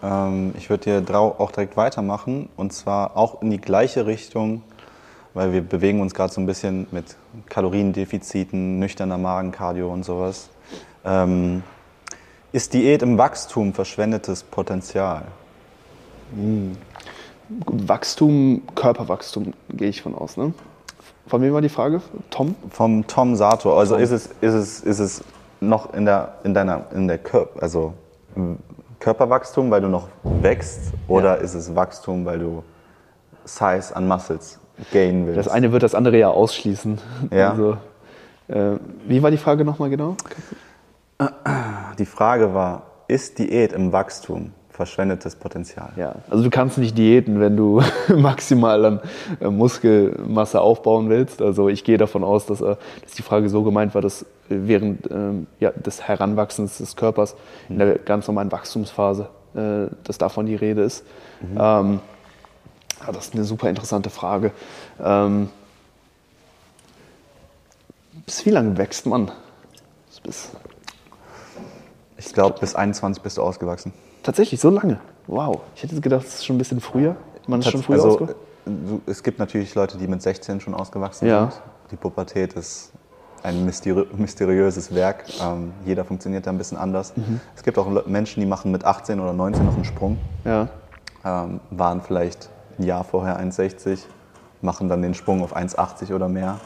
Ähm, 0.04 0.54
ich 0.58 0.70
würde 0.70 1.02
dir 1.02 1.16
auch 1.20 1.52
direkt 1.52 1.78
weitermachen 1.78 2.50
und 2.58 2.74
zwar 2.74 3.16
auch 3.18 3.42
in 3.42 3.50
die 3.50 3.62
gleiche 3.62 4.06
Richtung, 4.06 4.64
weil 5.34 5.54
wir 5.54 5.62
bewegen 5.62 6.02
uns 6.02 6.14
gerade 6.14 6.32
so 6.32 6.42
ein 6.42 6.46
bisschen 6.46 6.88
mit 6.92 7.16
Kaloriendefiziten, 7.50 8.80
nüchterner 8.80 9.18
Magen, 9.18 9.52
Cardio 9.52 9.92
und 9.92 10.04
sowas. 10.04 10.50
Ähm, 11.06 11.64
ist 12.52 12.74
Diät 12.74 13.02
im 13.02 13.18
Wachstum 13.18 13.74
verschwendetes 13.74 14.44
Potenzial? 14.44 15.24
Hm. 16.36 16.78
Wachstum, 17.66 18.62
Körperwachstum 18.76 19.54
gehe 19.70 19.90
ich 19.90 20.02
von 20.02 20.16
aus. 20.16 20.38
Ne? 20.38 20.54
Von 21.28 21.42
wem 21.42 21.54
war 21.54 21.62
die 21.62 21.70
Frage? 21.70 22.02
Tom? 22.30 22.56
Vom 22.70 23.08
Tom 23.08 23.36
Sator. 23.36 23.78
Also 23.78 23.96
Tom. 23.96 24.04
Ist, 24.04 24.12
es, 24.12 24.26
ist, 24.42 24.54
es, 24.54 24.80
ist 24.82 25.00
es 25.00 25.24
noch 25.68 25.94
in 25.94 26.06
der, 26.06 26.36
in 26.44 26.54
deiner, 26.54 26.86
in 26.94 27.08
der 27.08 27.18
Körper, 27.18 27.62
also 27.62 27.94
Körperwachstum, 29.00 29.70
weil 29.72 29.82
du 29.82 29.90
noch 29.90 30.08
wächst, 30.24 30.94
oder 31.08 31.38
ja. 31.38 31.42
ist 31.42 31.54
es 31.54 31.76
Wachstum, 31.76 32.26
weil 32.26 32.40
du 32.40 32.64
Size 33.46 33.96
an 33.96 34.08
Muscles 34.08 34.60
gain 34.92 35.26
willst? 35.26 35.38
Das 35.38 35.48
eine 35.48 35.72
wird 35.72 35.84
das 35.84 35.96
andere 35.96 36.18
ja 36.18 36.30
ausschließen. 36.30 37.00
Ja. 37.32 37.52
Also, 37.52 37.78
äh, 38.48 38.78
wie 39.08 39.22
war 39.22 39.32
die 39.32 39.38
Frage 39.38 39.66
nochmal 39.66 39.90
genau? 39.90 40.16
Die 41.98 42.06
Frage 42.06 42.54
war, 42.54 42.84
ist 43.08 43.40
Diät 43.40 43.74
im 43.74 43.92
Wachstum 43.92 44.54
verschwendetes 44.74 45.36
Potenzial? 45.36 45.92
Ja, 45.96 46.16
also 46.30 46.44
du 46.44 46.50
kannst 46.50 46.78
nicht 46.78 46.98
diäten, 46.98 47.40
wenn 47.40 47.56
du 47.56 47.82
maximal 48.16 48.84
an 48.86 49.00
äh, 49.40 49.50
Muskelmasse 49.50 50.60
aufbauen 50.60 51.10
willst. 51.10 51.42
Also 51.42 51.70
ich 51.70 51.84
gehe 51.84 51.98
davon 51.98 52.24
aus, 52.24 52.48
dass, 52.48 52.60
äh, 52.62 52.76
dass 53.02 53.14
die 53.14 53.22
Frage 53.22 53.50
so 53.50 53.64
gemeint 53.64 53.94
war, 53.94 54.02
dass 54.02 54.26
während 54.50 55.10
ähm, 55.12 55.48
ja, 55.60 55.72
des 55.72 56.08
Heranwachsens 56.08 56.80
des 56.80 56.96
Körpers 56.96 57.36
in 57.70 57.78
der 57.78 58.00
ganz 58.00 58.28
normalen 58.28 58.52
Wachstumsphase, 58.52 59.30
äh, 59.56 59.88
dass 60.04 60.18
davon 60.18 60.48
die 60.48 60.56
Rede 60.56 60.82
ist. 60.82 61.06
Mhm. 61.42 61.58
Ähm, 61.60 62.00
das 63.06 63.28
ist 63.28 63.36
eine 63.36 63.44
super 63.44 63.70
interessante 63.70 64.10
Frage. 64.10 64.52
Ähm, 65.04 65.50
bis 68.26 68.46
wie 68.46 68.52
lange 68.52 68.78
wächst 68.78 69.06
man? 69.06 69.32
Bis 70.24 70.52
Ich 72.18 72.34
glaube, 72.34 72.60
bis 72.60 72.76
21 72.76 73.22
bist 73.22 73.38
du 73.38 73.42
ausgewachsen. 73.42 73.92
Tatsächlich, 74.24 74.60
so 74.60 74.70
lange? 74.70 75.00
Wow. 75.28 75.62
Ich 75.76 75.84
hätte 75.84 76.00
gedacht, 76.00 76.26
es 76.26 76.36
ist 76.36 76.46
schon 76.46 76.56
ein 76.56 76.60
bisschen 76.60 76.80
früher. 76.82 77.16
Man 77.48 77.60
ist 77.60 77.70
schon 77.70 77.84
früher 77.84 78.02
also, 78.04 78.28
du- 78.66 79.02
es 79.06 79.22
gibt 79.24 79.40
natürlich 79.40 79.76
Leute, 79.76 79.98
die 79.98 80.08
mit 80.08 80.22
16 80.22 80.60
schon 80.62 80.74
ausgewachsen 80.74 81.28
Ja. 81.28 81.52
sind. 81.52 81.62
Die 81.92 81.96
Pubertät 81.98 82.54
ist 82.54 82.94
ein 83.44 83.66
mysteri 83.66 84.06
mysteriöses 84.18 84.96
Werk. 84.96 85.26
Ähm, 85.42 85.74
jeder 85.86 86.06
funktioniert 86.06 86.48
da 86.48 86.52
ein 86.52 86.58
bisschen 86.58 86.78
anders. 86.78 87.16
Mhm. 87.18 87.42
Es 87.56 87.64
gibt 87.64 87.78
auch 87.78 88.06
Menschen, 88.08 88.40
die 88.40 88.46
machen 88.46 88.72
mit 88.72 88.86
18 88.86 89.20
oder 89.20 89.34
19 89.34 89.66
noch 89.66 89.76
einen 89.76 89.86
Sprung. 89.86 90.18
Ja. 90.46 90.70
ähm, 91.26 91.60
waren 91.70 92.02
vielleicht 92.02 92.50
ein 92.80 92.84
Jahr 92.84 93.04
vorher 93.06 93.38
1,60, 93.40 94.08
machen 94.62 94.90
dann 94.90 95.02
den 95.02 95.14
Sprung 95.14 95.42
auf 95.44 95.56
1,80 95.56 96.14
oder 96.14 96.28
mehr. 96.28 96.60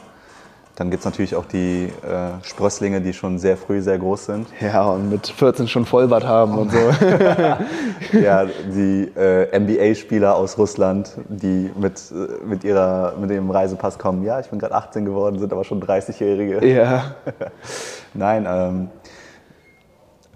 Dann 0.78 0.92
gibt 0.92 1.00
es 1.00 1.04
natürlich 1.06 1.34
auch 1.34 1.44
die 1.44 1.86
äh, 1.86 2.44
Sprösslinge, 2.44 3.00
die 3.00 3.12
schon 3.12 3.40
sehr 3.40 3.56
früh 3.56 3.82
sehr 3.82 3.98
groß 3.98 4.26
sind. 4.26 4.46
Ja, 4.60 4.84
und 4.84 5.10
mit 5.10 5.26
14 5.26 5.66
schon 5.66 5.84
Vollbart 5.84 6.24
haben 6.24 6.56
und 6.56 6.70
so. 6.70 6.78
ja, 8.16 8.46
die 8.46 9.10
äh, 9.16 9.58
NBA-Spieler 9.58 10.36
aus 10.36 10.56
Russland, 10.56 11.16
die 11.28 11.72
mit, 11.76 12.00
äh, 12.12 12.44
mit, 12.46 12.62
ihrer, 12.62 13.14
mit 13.20 13.28
dem 13.28 13.50
Reisepass 13.50 13.98
kommen. 13.98 14.22
Ja, 14.22 14.38
ich 14.38 14.50
bin 14.50 14.60
gerade 14.60 14.76
18 14.76 15.04
geworden, 15.04 15.40
sind 15.40 15.52
aber 15.52 15.64
schon 15.64 15.82
30-Jährige. 15.82 16.64
ja. 16.64 17.16
Nein, 18.14 18.46
ähm, 18.48 18.88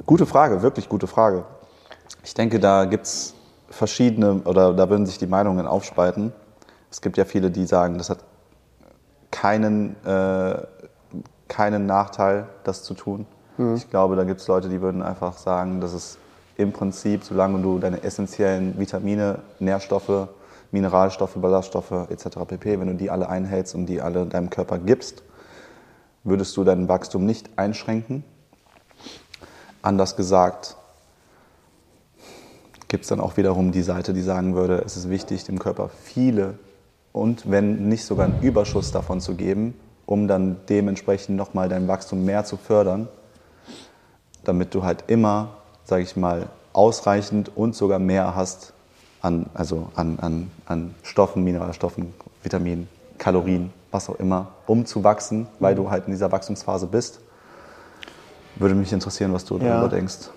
gute 0.07 0.27
Frage, 0.27 0.61
wirklich 0.61 0.89
gute 0.89 1.07
Frage. 1.07 1.45
Ich 2.25 2.35
denke, 2.35 2.59
da 2.59 2.87
gibt 2.87 3.07
es 3.07 3.35
verschiedene, 3.71 4.41
oder 4.45 4.75
da 4.75 4.91
würden 4.91 5.07
sich 5.07 5.19
die 5.19 5.29
Meinungen 5.29 5.69
aufspalten. 5.69 6.33
Es 6.91 7.01
gibt 7.01 7.17
ja 7.17 7.25
viele, 7.25 7.53
die 7.53 7.65
sagen, 7.65 7.97
das 7.97 8.11
hat 8.11 8.19
keinen, 9.43 9.97
äh, 10.07 10.55
keinen 11.49 11.87
Nachteil, 11.87 12.47
das 12.63 12.85
zu 12.85 12.95
tun. 12.95 13.27
Ich 13.75 13.91
glaube, 13.91 14.15
da 14.15 14.23
gibt 14.23 14.41
es 14.41 14.47
Leute, 14.47 14.69
die 14.69 14.81
würden 14.81 15.03
einfach 15.03 15.37
sagen, 15.37 15.81
dass 15.81 15.93
es 15.93 16.19
im 16.57 16.73
Prinzip, 16.73 17.25
solange 17.25 17.61
du 17.61 17.81
deine 17.81 18.05
essentiellen 18.05 18.79
Vitamine, 18.79 19.41
Nährstoffe, 19.59 20.29
Mineralstoffe, 20.71 21.35
Ballaststoffe 21.35 22.09
etc. 22.09 22.29
pp., 22.47 22.79
wenn 22.79 22.87
du 22.87 22.95
die 22.95 23.11
alle 23.11 23.29
einhältst 23.29 23.75
und 23.75 23.87
die 23.87 24.01
alle 24.01 24.27
deinem 24.27 24.49
Körper 24.49 24.79
gibst, 24.79 25.25
würdest 26.23 26.57
du 26.57 26.63
dein 26.63 26.89
Wachstum 26.89 27.27
nicht 27.27 27.51
einschränken. 27.57 28.23
Anders 29.83 30.15
gesagt, 30.15 30.77
gibt 32.87 33.03
es 33.03 33.09
dann 33.09 33.21
auch 33.21 33.37
wiederum 33.37 33.73
die 33.73 33.83
Seite, 33.83 34.13
die 34.13 34.23
sagen 34.23 34.55
würde, 34.55 34.83
es 34.87 34.97
ist 34.97 35.11
wichtig, 35.11 35.43
dem 35.45 35.59
Körper 35.59 35.89
viele 35.89 36.55
und 37.13 37.51
wenn 37.51 37.89
nicht 37.89 38.05
sogar 38.05 38.25
einen 38.25 38.35
Überschuss 38.41 38.91
davon 38.91 39.21
zu 39.21 39.35
geben, 39.35 39.75
um 40.07 40.29
dann 40.29 40.61
dementsprechend 40.69 41.37
nochmal 41.37 41.69
dein 41.69 41.89
Wachstum 41.89 42.25
mehr 42.25 42.45
zu 42.45 42.57
fördern, 42.57 43.09
damit 44.45 44.75
du 44.75 44.83
halt 44.83 45.05
immer, 45.07 45.59
sage 45.85 46.03
ich 46.03 46.17
mal, 46.17 46.49
ausreichend 46.73 47.55
und 47.57 47.75
sogar 47.77 47.99
mehr 47.99 48.35
hast 48.35 48.73
an, 49.21 49.47
also 49.55 49.89
an, 49.95 50.19
an, 50.19 50.51
an 50.67 50.95
Stoffen, 51.03 51.45
Mineralstoffen, 51.45 52.13
Vitaminen, 52.43 52.89
Kalorien, 53.19 53.73
was 53.91 54.09
auch 54.09 54.19
immer, 54.19 54.49
um 54.67 54.85
zu 54.87 55.05
wachsen, 55.05 55.47
weil 55.61 55.75
du 55.75 55.91
halt 55.91 56.07
in 56.07 56.13
dieser 56.13 56.33
Wachstumsphase 56.33 56.87
bist. 56.87 57.21
Würde 58.57 58.75
mich 58.75 58.93
interessieren, 58.93 59.33
was 59.33 59.45
du 59.45 59.59
Ja. 59.59 59.81
darüber 59.81 59.89
denkst. 59.89 60.31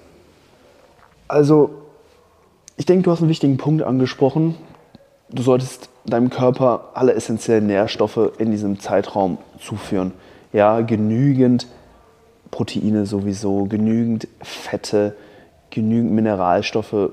Also, 1.27 1.71
ich 2.77 2.85
denke, 2.85 3.03
du 3.03 3.11
hast 3.11 3.19
einen 3.21 3.29
wichtigen 3.29 3.57
Punkt 3.57 3.81
angesprochen. 3.81 4.55
Du 5.29 5.41
solltest 5.41 5.89
deinem 6.05 6.29
Körper 6.29 6.91
alle 6.93 7.13
essentiellen 7.13 7.67
Nährstoffe 7.67 8.31
in 8.37 8.51
diesem 8.51 8.79
Zeitraum 8.79 9.37
zuführen. 9.59 10.11
Ja, 10.53 10.81
genügend 10.81 11.67
Proteine 12.51 13.05
sowieso, 13.05 13.65
genügend 13.65 14.27
Fette, 14.41 15.15
genügend 15.71 16.11
Mineralstoffe, 16.11 17.09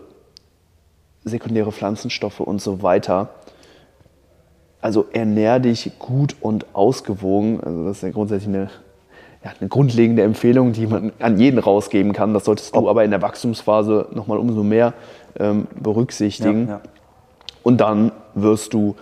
sekundäre 1.24 1.72
Pflanzenstoffe 1.72 2.40
und 2.40 2.60
so 2.60 2.82
weiter. 2.82 3.30
Also 4.80 5.06
ernähr 5.12 5.58
dich 5.58 5.98
gut 5.98 6.36
und 6.40 6.66
ausgewogen. 6.74 7.60
Also 7.60 7.84
das 7.84 7.98
ist 7.98 8.02
ja 8.02 8.10
grundsätzlich 8.10 8.48
eine, 8.48 8.70
ja, 9.42 9.52
eine 9.58 9.68
grundlegende 9.68 10.22
Empfehlung, 10.22 10.72
die 10.72 10.86
man 10.86 11.12
an 11.18 11.38
jeden 11.38 11.58
rausgeben 11.58 12.12
kann. 12.12 12.34
Das 12.34 12.44
solltest 12.44 12.74
du 12.74 12.88
aber 12.88 13.04
in 13.04 13.10
der 13.10 13.22
Wachstumsphase 13.22 14.08
nochmal 14.12 14.38
umso 14.38 14.62
mehr 14.62 14.92
ähm, 15.38 15.66
berücksichtigen. 15.80 16.68
Ja, 16.68 16.74
ja. 16.74 16.80
Und 17.62 17.80
dann 17.80 18.12
wirst 18.34 18.74
du 18.74 18.96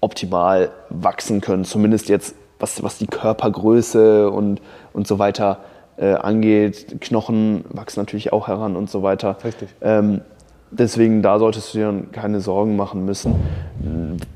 optimal 0.00 0.70
wachsen 0.88 1.40
können. 1.40 1.64
Zumindest 1.64 2.08
jetzt, 2.08 2.34
was, 2.58 2.82
was 2.82 2.98
die 2.98 3.06
Körpergröße 3.06 4.30
und, 4.30 4.60
und 4.92 5.06
so 5.06 5.18
weiter 5.18 5.58
äh, 5.96 6.14
angeht. 6.14 7.00
Knochen 7.00 7.64
wachsen 7.68 8.00
natürlich 8.00 8.32
auch 8.32 8.48
heran 8.48 8.76
und 8.76 8.90
so 8.90 9.02
weiter. 9.02 9.36
Richtig. 9.44 9.68
Ähm, 9.80 10.22
deswegen, 10.70 11.22
da 11.22 11.38
solltest 11.38 11.74
du 11.74 11.78
dir 11.78 12.04
keine 12.12 12.40
Sorgen 12.40 12.76
machen 12.76 13.04
müssen. 13.04 13.34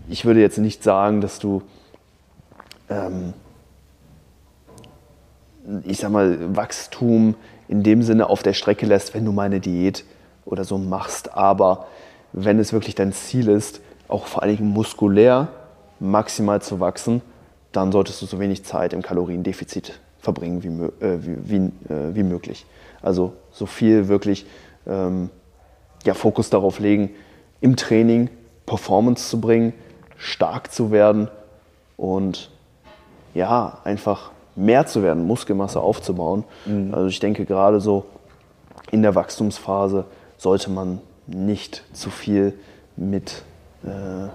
Ich 0.08 0.24
würde 0.24 0.40
jetzt 0.40 0.58
nicht 0.58 0.82
sagen, 0.82 1.20
dass 1.20 1.38
du, 1.38 1.62
ähm, 2.90 3.32
ich 5.84 5.98
sag 5.98 6.10
mal, 6.10 6.54
Wachstum 6.54 7.34
in 7.68 7.82
dem 7.82 8.02
Sinne 8.02 8.28
auf 8.28 8.42
der 8.42 8.52
Strecke 8.52 8.84
lässt, 8.84 9.14
wenn 9.14 9.24
du 9.24 9.32
mal 9.32 9.44
eine 9.44 9.60
Diät 9.60 10.04
oder 10.44 10.64
so 10.64 10.76
machst. 10.76 11.34
Aber 11.34 11.86
wenn 12.34 12.58
es 12.58 12.72
wirklich 12.72 12.94
dein 12.94 13.12
Ziel 13.12 13.48
ist, 13.48 13.80
auch 14.08 14.26
vor 14.26 14.42
allen 14.42 14.56
Dingen 14.56 14.70
muskulär 14.70 15.48
maximal 16.00 16.60
zu 16.60 16.80
wachsen, 16.80 17.22
dann 17.72 17.92
solltest 17.92 18.20
du 18.20 18.26
so 18.26 18.38
wenig 18.38 18.64
Zeit 18.64 18.92
im 18.92 19.02
Kaloriendefizit 19.02 20.00
verbringen 20.18 20.62
wie, 20.62 21.04
äh, 21.04 21.18
wie, 21.20 21.50
wie, 21.50 21.92
äh, 21.92 22.14
wie 22.14 22.22
möglich. 22.24 22.66
Also 23.02 23.34
so 23.52 23.66
viel 23.66 24.08
wirklich 24.08 24.46
ähm, 24.86 25.30
ja, 26.04 26.14
Fokus 26.14 26.50
darauf 26.50 26.80
legen, 26.80 27.10
im 27.60 27.76
Training 27.76 28.28
Performance 28.66 29.28
zu 29.28 29.40
bringen, 29.40 29.72
stark 30.16 30.72
zu 30.72 30.90
werden 30.90 31.28
und 31.96 32.50
ja, 33.34 33.78
einfach 33.84 34.32
mehr 34.56 34.86
zu 34.86 35.02
werden, 35.02 35.26
Muskelmasse 35.26 35.80
aufzubauen. 35.80 36.44
Also 36.92 37.08
ich 37.08 37.20
denke 37.20 37.44
gerade 37.44 37.80
so 37.80 38.06
in 38.90 39.02
der 39.02 39.14
Wachstumsphase 39.14 40.04
sollte 40.38 40.70
man 40.70 41.00
nicht 41.26 41.84
zu 41.92 42.10
viel 42.10 42.54
mit, 42.96 43.42
äh, 43.84 44.28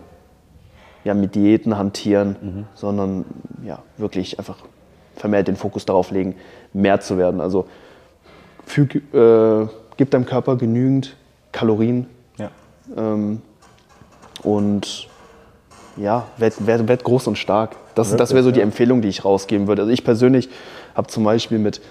ja, 1.04 1.14
mit 1.14 1.36
Diäten 1.36 1.78
hantieren, 1.78 2.68
sondern 2.76 3.26
ja, 3.64 3.80
wirklich 3.98 4.40
einfach 4.40 4.58
vermehrt 5.16 5.48
den 5.48 5.56
Fokus 5.56 5.86
darauf 5.86 6.12
legen, 6.12 6.36
mehr 6.74 7.00
zu 7.02 7.18
werden. 7.18 7.42
Also 7.42 7.68
füg, 8.66 8.96
äh, 9.14 9.68
gib 9.98 10.12
deinem 10.12 10.26
Körper 10.26 10.56
genügend 10.56 11.16
Kalorien 11.52 12.08
Ja. 12.38 12.52
ähm, 12.96 13.42
und 14.44 15.08
ja, 15.98 16.28
werd, 16.38 16.66
werd, 16.66 16.88
werd 16.88 17.04
groß 17.04 17.28
und 17.28 17.38
stark. 17.38 17.76
Das, 17.96 18.16
das 18.16 18.34
wäre 18.34 18.44
so 18.44 18.52
die 18.52 18.60
ja. 18.60 18.66
Empfehlung, 18.66 19.02
die 19.02 19.10
ich 19.10 19.26
rausgeben 19.26 19.68
würde. 19.68 19.82
Also 19.82 19.92
ich 19.92 20.04
persönlich 20.06 20.50
habe 20.96 21.08
zum 21.08 21.26
Beispiel 21.26 21.60
mit, 21.60 21.82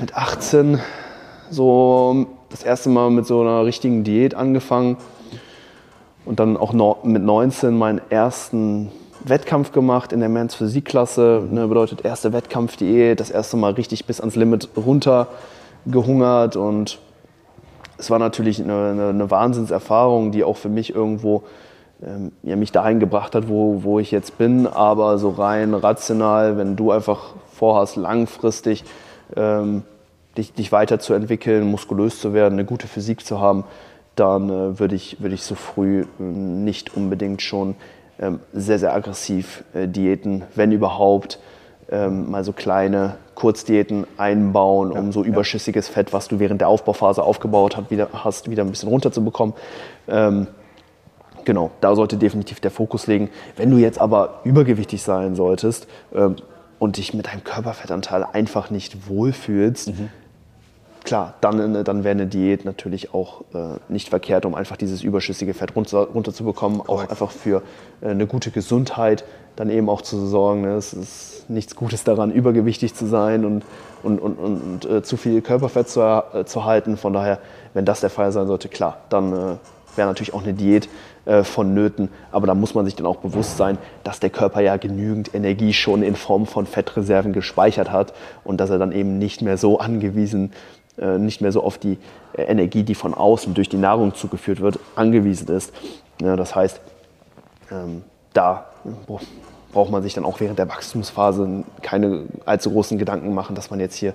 mit 0.00 0.14
18 0.14 0.78
so 1.50 2.26
das 2.56 2.64
erste 2.64 2.88
Mal 2.88 3.10
mit 3.10 3.26
so 3.26 3.42
einer 3.42 3.66
richtigen 3.66 4.02
Diät 4.02 4.34
angefangen 4.34 4.96
und 6.24 6.40
dann 6.40 6.56
auch 6.56 6.72
no, 6.72 6.96
mit 7.02 7.22
19 7.22 7.76
meinen 7.76 8.00
ersten 8.08 8.90
Wettkampf 9.22 9.72
gemacht 9.72 10.10
in 10.10 10.20
der 10.20 10.30
Men's 10.30 10.54
Physikklasse. 10.54 11.42
Ne, 11.50 11.68
bedeutet 11.68 12.02
erste 12.04 12.32
Wettkampfdiät, 12.32 13.20
das 13.20 13.30
erste 13.30 13.58
Mal 13.58 13.72
richtig 13.72 14.06
bis 14.06 14.20
ans 14.20 14.36
Limit 14.36 14.70
runter 14.74 15.26
gehungert 15.84 16.56
und 16.56 16.98
es 17.98 18.10
war 18.10 18.18
natürlich 18.18 18.62
eine, 18.62 18.90
eine, 18.90 19.08
eine 19.10 19.30
Wahnsinnserfahrung, 19.30 20.32
die 20.32 20.42
auch 20.42 20.56
für 20.56 20.70
mich 20.70 20.94
irgendwo 20.94 21.44
ähm, 22.02 22.32
ja, 22.42 22.56
mich 22.56 22.72
dahin 22.72 23.00
gebracht 23.00 23.34
hat, 23.34 23.48
wo, 23.48 23.82
wo 23.82 23.98
ich 23.98 24.10
jetzt 24.10 24.38
bin. 24.38 24.66
Aber 24.66 25.18
so 25.18 25.28
rein 25.28 25.74
rational, 25.74 26.56
wenn 26.56 26.74
du 26.74 26.90
einfach 26.90 27.34
vorhast, 27.52 27.96
langfristig 27.96 28.84
ähm, 29.36 29.82
dich, 30.36 30.52
dich 30.52 30.72
weiterzuentwickeln, 30.72 31.70
muskulös 31.70 32.20
zu 32.20 32.32
werden, 32.32 32.54
eine 32.54 32.64
gute 32.64 32.86
Physik 32.86 33.24
zu 33.24 33.40
haben, 33.40 33.64
dann 34.16 34.48
äh, 34.48 34.78
würde 34.78 34.94
ich, 34.94 35.20
würde 35.20 35.34
ich 35.34 35.42
so 35.42 35.54
früh 35.54 36.02
äh, 36.02 36.22
nicht 36.22 36.96
unbedingt 36.96 37.42
schon 37.42 37.74
ähm, 38.18 38.40
sehr, 38.52 38.78
sehr 38.78 38.94
aggressiv 38.94 39.64
äh, 39.74 39.86
Diäten, 39.86 40.44
wenn 40.54 40.72
überhaupt, 40.72 41.38
ähm, 41.90 42.30
mal 42.30 42.42
so 42.42 42.52
kleine 42.52 43.16
Kurzdiäten 43.34 44.06
einbauen, 44.16 44.90
um 44.90 45.12
so 45.12 45.22
überschüssiges 45.22 45.88
Fett, 45.88 46.12
was 46.12 46.26
du 46.26 46.40
während 46.40 46.60
der 46.60 46.68
Aufbauphase 46.68 47.22
aufgebaut 47.22 47.76
hat, 47.76 47.90
wieder, 47.90 48.08
hast, 48.12 48.50
wieder 48.50 48.64
ein 48.64 48.70
bisschen 48.70 48.88
runterzubekommen. 48.88 49.54
Ähm, 50.08 50.48
genau, 51.44 51.70
da 51.80 51.94
sollte 51.94 52.16
definitiv 52.16 52.58
der 52.60 52.70
Fokus 52.70 53.06
liegen. 53.06 53.30
Wenn 53.56 53.70
du 53.70 53.76
jetzt 53.76 54.00
aber 54.00 54.40
übergewichtig 54.44 55.02
sein 55.02 55.36
solltest 55.36 55.86
ähm, 56.14 56.36
und 56.78 56.96
dich 56.96 57.14
mit 57.14 57.26
deinem 57.26 57.44
Körperfettanteil 57.44 58.24
einfach 58.24 58.70
nicht 58.70 59.08
wohlfühlst, 59.08 59.92
klar, 61.06 61.34
dann, 61.40 61.84
dann 61.84 62.04
wäre 62.04 62.12
eine 62.12 62.26
Diät 62.26 62.66
natürlich 62.66 63.14
auch 63.14 63.42
äh, 63.54 63.78
nicht 63.88 64.10
verkehrt, 64.10 64.44
um 64.44 64.54
einfach 64.54 64.76
dieses 64.76 65.02
überschüssige 65.02 65.54
Fett 65.54 65.74
runter, 65.74 66.08
runterzubekommen, 66.12 66.82
auch 66.82 67.08
einfach 67.08 67.30
für 67.30 67.62
äh, 68.02 68.08
eine 68.08 68.26
gute 68.26 68.50
Gesundheit 68.50 69.24
dann 69.54 69.70
eben 69.70 69.88
auch 69.88 70.02
zu 70.02 70.26
sorgen. 70.26 70.62
Ne? 70.62 70.74
Es 70.74 70.92
ist 70.92 71.48
nichts 71.48 71.76
Gutes 71.76 72.04
daran, 72.04 72.30
übergewichtig 72.30 72.94
zu 72.94 73.06
sein 73.06 73.46
und, 73.46 73.64
und, 74.02 74.18
und, 74.18 74.38
und, 74.38 74.60
und 74.60 74.84
äh, 74.84 75.02
zu 75.02 75.16
viel 75.16 75.40
Körperfett 75.40 75.88
zu, 75.88 76.00
äh, 76.02 76.44
zu 76.44 76.64
halten. 76.64 76.98
Von 76.98 77.14
daher, 77.14 77.38
wenn 77.72 77.86
das 77.86 78.00
der 78.00 78.10
Fall 78.10 78.32
sein 78.32 78.48
sollte, 78.48 78.68
klar, 78.68 78.98
dann 79.08 79.32
äh, 79.32 79.36
wäre 79.94 80.08
natürlich 80.08 80.34
auch 80.34 80.42
eine 80.42 80.52
Diät 80.52 80.88
äh, 81.24 81.42
vonnöten. 81.44 82.08
Aber 82.32 82.46
da 82.46 82.54
muss 82.54 82.74
man 82.74 82.84
sich 82.84 82.96
dann 82.96 83.06
auch 83.06 83.16
bewusst 83.16 83.56
sein, 83.56 83.78
dass 84.04 84.20
der 84.20 84.30
Körper 84.30 84.60
ja 84.60 84.76
genügend 84.76 85.34
Energie 85.34 85.72
schon 85.72 86.02
in 86.02 86.16
Form 86.16 86.46
von 86.46 86.66
Fettreserven 86.66 87.32
gespeichert 87.32 87.90
hat 87.90 88.12
und 88.44 88.60
dass 88.60 88.70
er 88.70 88.78
dann 88.78 88.92
eben 88.92 89.18
nicht 89.18 89.40
mehr 89.40 89.56
so 89.56 89.78
angewiesen 89.78 90.52
äh, 90.52 90.75
nicht 91.18 91.40
mehr 91.40 91.52
so 91.52 91.62
auf 91.62 91.78
die 91.78 91.98
äh, 92.32 92.42
Energie, 92.42 92.82
die 92.82 92.94
von 92.94 93.14
außen 93.14 93.54
durch 93.54 93.68
die 93.68 93.76
Nahrung 93.76 94.14
zugeführt 94.14 94.60
wird, 94.60 94.78
angewiesen 94.94 95.48
ist. 95.48 95.72
Ja, 96.20 96.36
das 96.36 96.54
heißt, 96.54 96.80
ähm, 97.70 98.02
da 98.32 98.66
braucht 99.72 99.90
man 99.90 100.02
sich 100.02 100.14
dann 100.14 100.24
auch 100.24 100.40
während 100.40 100.58
der 100.58 100.68
Wachstumsphase 100.68 101.64
keine 101.82 102.24
allzu 102.44 102.70
großen 102.70 102.98
Gedanken 102.98 103.34
machen, 103.34 103.54
dass 103.54 103.70
man 103.70 103.80
jetzt 103.80 103.96
hier 103.96 104.14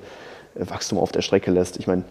äh, 0.56 0.70
Wachstum 0.70 0.98
auf 0.98 1.12
der 1.12 1.22
Strecke 1.22 1.52
lässt. 1.52 1.78
Ich 1.78 1.88
meine, 1.88 2.04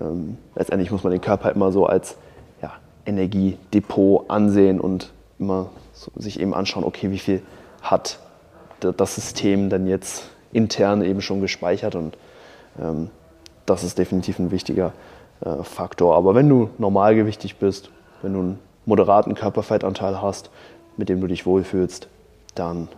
ähm, 0.00 0.38
letztendlich 0.56 0.90
muss 0.90 1.04
man 1.04 1.12
den 1.12 1.20
Körper 1.20 1.52
immer 1.52 1.72
so 1.72 1.86
als 1.86 2.16
ja, 2.62 2.72
Energiedepot 3.06 4.28
ansehen 4.28 4.80
und 4.80 5.12
immer 5.38 5.70
so 5.92 6.10
sich 6.16 6.40
eben 6.40 6.54
anschauen, 6.54 6.84
okay, 6.84 7.10
wie 7.10 7.18
viel 7.18 7.42
hat 7.82 8.18
das 8.80 9.14
System 9.14 9.70
denn 9.70 9.86
jetzt 9.86 10.30
intern 10.52 11.02
eben 11.02 11.20
schon 11.20 11.40
gespeichert 11.40 11.94
und 11.94 12.16
ähm, 12.80 13.10
das 13.68 13.84
ist 13.84 13.98
definitiv 13.98 14.38
ein 14.38 14.50
wichtiger 14.50 14.92
äh, 15.44 15.62
Faktor. 15.62 16.16
Aber 16.16 16.34
wenn 16.34 16.48
du 16.48 16.70
normalgewichtig 16.78 17.56
bist, 17.56 17.90
wenn 18.22 18.32
du 18.32 18.40
einen 18.40 18.58
moderaten 18.86 19.34
Körperfettanteil 19.34 20.20
hast, 20.22 20.50
mit 20.96 21.08
dem 21.08 21.20
du 21.20 21.26
dich 21.26 21.46
wohlfühlst, 21.46 22.08
dann 22.54 22.88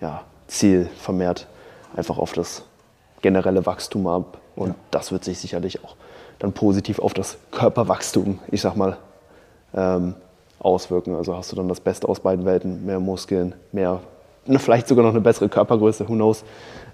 ja, 0.00 0.22
ziel 0.48 0.88
vermehrt 0.98 1.46
einfach 1.94 2.18
auf 2.18 2.32
das 2.32 2.64
generelle 3.22 3.66
Wachstum 3.66 4.06
ab. 4.06 4.38
Und 4.56 4.68
ja. 4.68 4.74
das 4.90 5.12
wird 5.12 5.24
sich 5.24 5.38
sicherlich 5.38 5.84
auch 5.84 5.96
dann 6.38 6.52
positiv 6.52 6.98
auf 6.98 7.14
das 7.14 7.38
Körperwachstum, 7.50 8.40
ich 8.50 8.60
sag 8.60 8.76
mal, 8.76 8.96
ähm, 9.74 10.14
auswirken. 10.58 11.14
Also 11.14 11.36
hast 11.36 11.52
du 11.52 11.56
dann 11.56 11.68
das 11.68 11.80
Beste 11.80 12.08
aus 12.08 12.20
beiden 12.20 12.44
Welten, 12.44 12.84
mehr 12.84 13.00
Muskeln, 13.00 13.54
mehr, 13.72 14.00
vielleicht 14.58 14.88
sogar 14.88 15.04
noch 15.04 15.12
eine 15.12 15.20
bessere 15.20 15.48
Körpergröße, 15.48 16.08
who 16.08 16.14
knows. 16.14 16.44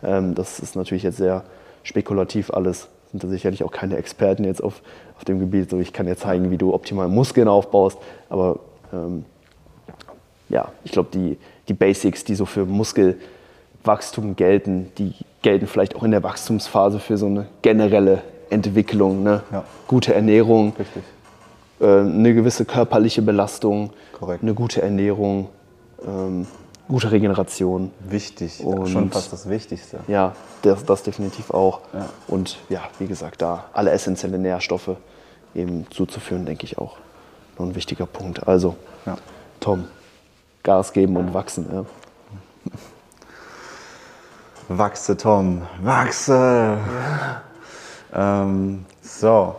Ähm, 0.02 0.34
das 0.34 0.60
ist 0.60 0.76
natürlich 0.76 1.02
jetzt 1.02 1.16
sehr 1.16 1.44
spekulativ 1.82 2.52
alles 2.52 2.88
sind 3.12 3.22
da 3.22 3.28
sicherlich 3.28 3.62
auch 3.62 3.70
keine 3.70 3.96
Experten 3.96 4.44
jetzt 4.44 4.62
auf, 4.62 4.82
auf 5.16 5.24
dem 5.24 5.38
Gebiet. 5.38 5.70
So, 5.70 5.78
ich 5.78 5.92
kann 5.92 6.06
dir 6.06 6.16
zeigen, 6.16 6.50
wie 6.50 6.58
du 6.58 6.74
optimal 6.74 7.08
Muskeln 7.08 7.46
aufbaust, 7.46 7.98
aber 8.28 8.58
ähm, 8.92 9.24
ja, 10.48 10.72
ich 10.84 10.92
glaube, 10.92 11.10
die, 11.12 11.38
die 11.68 11.74
Basics, 11.74 12.24
die 12.24 12.34
so 12.34 12.46
für 12.46 12.66
Muskelwachstum 12.66 14.36
gelten, 14.36 14.92
die 14.98 15.14
gelten 15.42 15.66
vielleicht 15.66 15.94
auch 15.94 16.02
in 16.02 16.10
der 16.10 16.22
Wachstumsphase 16.22 16.98
für 16.98 17.16
so 17.16 17.26
eine 17.26 17.46
generelle 17.62 18.22
Entwicklung. 18.50 19.22
Ne? 19.22 19.42
Ja. 19.50 19.64
Gute 19.86 20.14
Ernährung, 20.14 20.74
äh, 21.80 21.86
eine 21.86 22.34
gewisse 22.34 22.64
körperliche 22.64 23.22
Belastung, 23.22 23.90
Korrekt. 24.12 24.42
eine 24.42 24.54
gute 24.54 24.82
Ernährung. 24.82 25.48
Ähm, 26.06 26.46
gute 26.88 27.10
Regeneration. 27.10 27.92
Wichtig, 28.00 28.64
und 28.64 28.88
schon 28.88 29.10
fast 29.10 29.32
das 29.32 29.48
Wichtigste. 29.48 30.00
Ja, 30.08 30.34
das, 30.62 30.84
das 30.84 31.02
definitiv 31.02 31.50
auch. 31.50 31.80
Ja. 31.92 32.08
Und 32.28 32.58
ja, 32.68 32.82
wie 32.98 33.06
gesagt, 33.06 33.42
da 33.42 33.64
alle 33.72 33.90
essentielle 33.90 34.38
Nährstoffe 34.38 34.96
eben 35.54 35.86
zuzuführen, 35.90 36.46
denke 36.46 36.64
ich 36.64 36.78
auch 36.78 36.96
noch 37.58 37.66
ein 37.66 37.74
wichtiger 37.74 38.06
Punkt. 38.06 38.46
Also, 38.46 38.76
ja. 39.06 39.16
Tom, 39.60 39.86
Gas 40.62 40.92
geben 40.92 41.16
und 41.16 41.34
wachsen. 41.34 41.66
Ja. 41.72 41.84
Wachse, 44.68 45.16
Tom, 45.16 45.62
wachse! 45.82 46.78
Ähm, 48.14 48.84
so, 49.02 49.56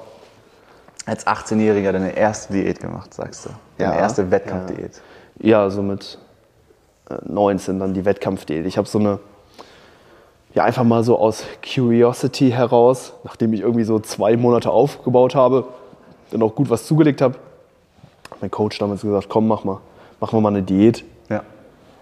als 1.06 1.28
18-Jähriger 1.28 1.92
deine 1.92 2.16
erste 2.16 2.54
Diät 2.54 2.80
gemacht, 2.80 3.14
sagst 3.14 3.46
du? 3.46 3.50
Deine 3.78 3.96
ja. 3.96 4.00
erste 4.00 4.32
Wettkampfdiät. 4.32 5.02
Ja, 5.40 5.70
so 5.70 5.82
mit 5.82 6.18
19 7.26 7.80
dann 7.80 7.94
die 7.94 8.06
Wettkampfdiät. 8.06 8.66
Ich 8.66 8.78
habe 8.78 8.88
so 8.88 9.00
eine, 9.00 9.20
ja 10.54 10.64
einfach 10.64 10.84
mal 10.84 11.04
so 11.04 11.18
aus 11.18 11.44
Curiosity 11.62 12.52
heraus, 12.52 13.14
nachdem 13.24 13.54
ich 13.54 13.62
irgendwie 13.62 13.84
so 13.84 14.00
zwei 14.00 14.38
Monate 14.38 14.72
aufgebaut 14.72 15.36
habe, 15.36 15.66
dann 16.32 16.42
auch 16.42 16.56
gut 16.56 16.70
was 16.70 16.86
zugelegt 16.86 17.22
habe, 17.22 17.36
mein 18.42 18.52
Coach 18.52 18.78
damals 18.78 19.02
gesagt, 19.02 19.30
komm, 19.30 19.48
mach 19.48 19.64
mal, 19.64 19.80
machen 20.20 20.38
wir 20.38 20.42
mal 20.42 20.50
eine 20.50 20.64
Diät. 20.64 21.04
Ja. 21.30 21.44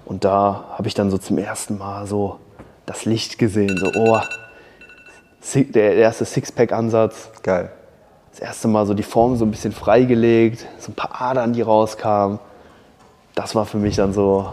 Und 0.05 0.23
da 0.23 0.65
habe 0.77 0.87
ich 0.87 0.93
dann 0.93 1.11
so 1.11 1.17
zum 1.17 1.37
ersten 1.37 1.77
Mal 1.77 2.07
so 2.07 2.37
das 2.85 3.05
Licht 3.05 3.37
gesehen, 3.37 3.77
so, 3.77 3.91
oh, 3.95 4.19
der 5.55 5.95
erste 5.95 6.25
Sixpack-Ansatz. 6.25 7.29
Geil. 7.43 7.71
Das 8.31 8.39
erste 8.39 8.67
Mal 8.67 8.85
so 8.85 8.93
die 8.93 9.03
Form 9.03 9.35
so 9.35 9.45
ein 9.45 9.51
bisschen 9.51 9.71
freigelegt, 9.71 10.65
so 10.79 10.91
ein 10.91 10.95
paar 10.95 11.21
Adern, 11.21 11.53
die 11.53 11.61
rauskamen. 11.61 12.39
Das 13.35 13.55
war 13.55 13.65
für 13.65 13.77
mich 13.77 13.95
dann 13.95 14.13
so, 14.13 14.49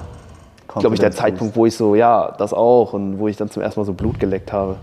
glaube 0.68 0.94
ich, 0.94 1.00
der 1.00 1.11
Zeitpunkt, 1.11 1.57
wo 1.57 1.66
ich 1.66 1.76
so, 1.76 1.94
ja, 1.94 2.35
das 2.38 2.52
auch 2.52 2.92
und 2.92 3.18
wo 3.18 3.28
ich 3.28 3.37
dann 3.37 3.50
zum 3.50 3.62
ersten 3.62 3.81
Mal 3.81 3.85
so 3.85 3.94
Blut 3.94 4.20
geleckt 4.20 4.52
habe. 4.52 4.76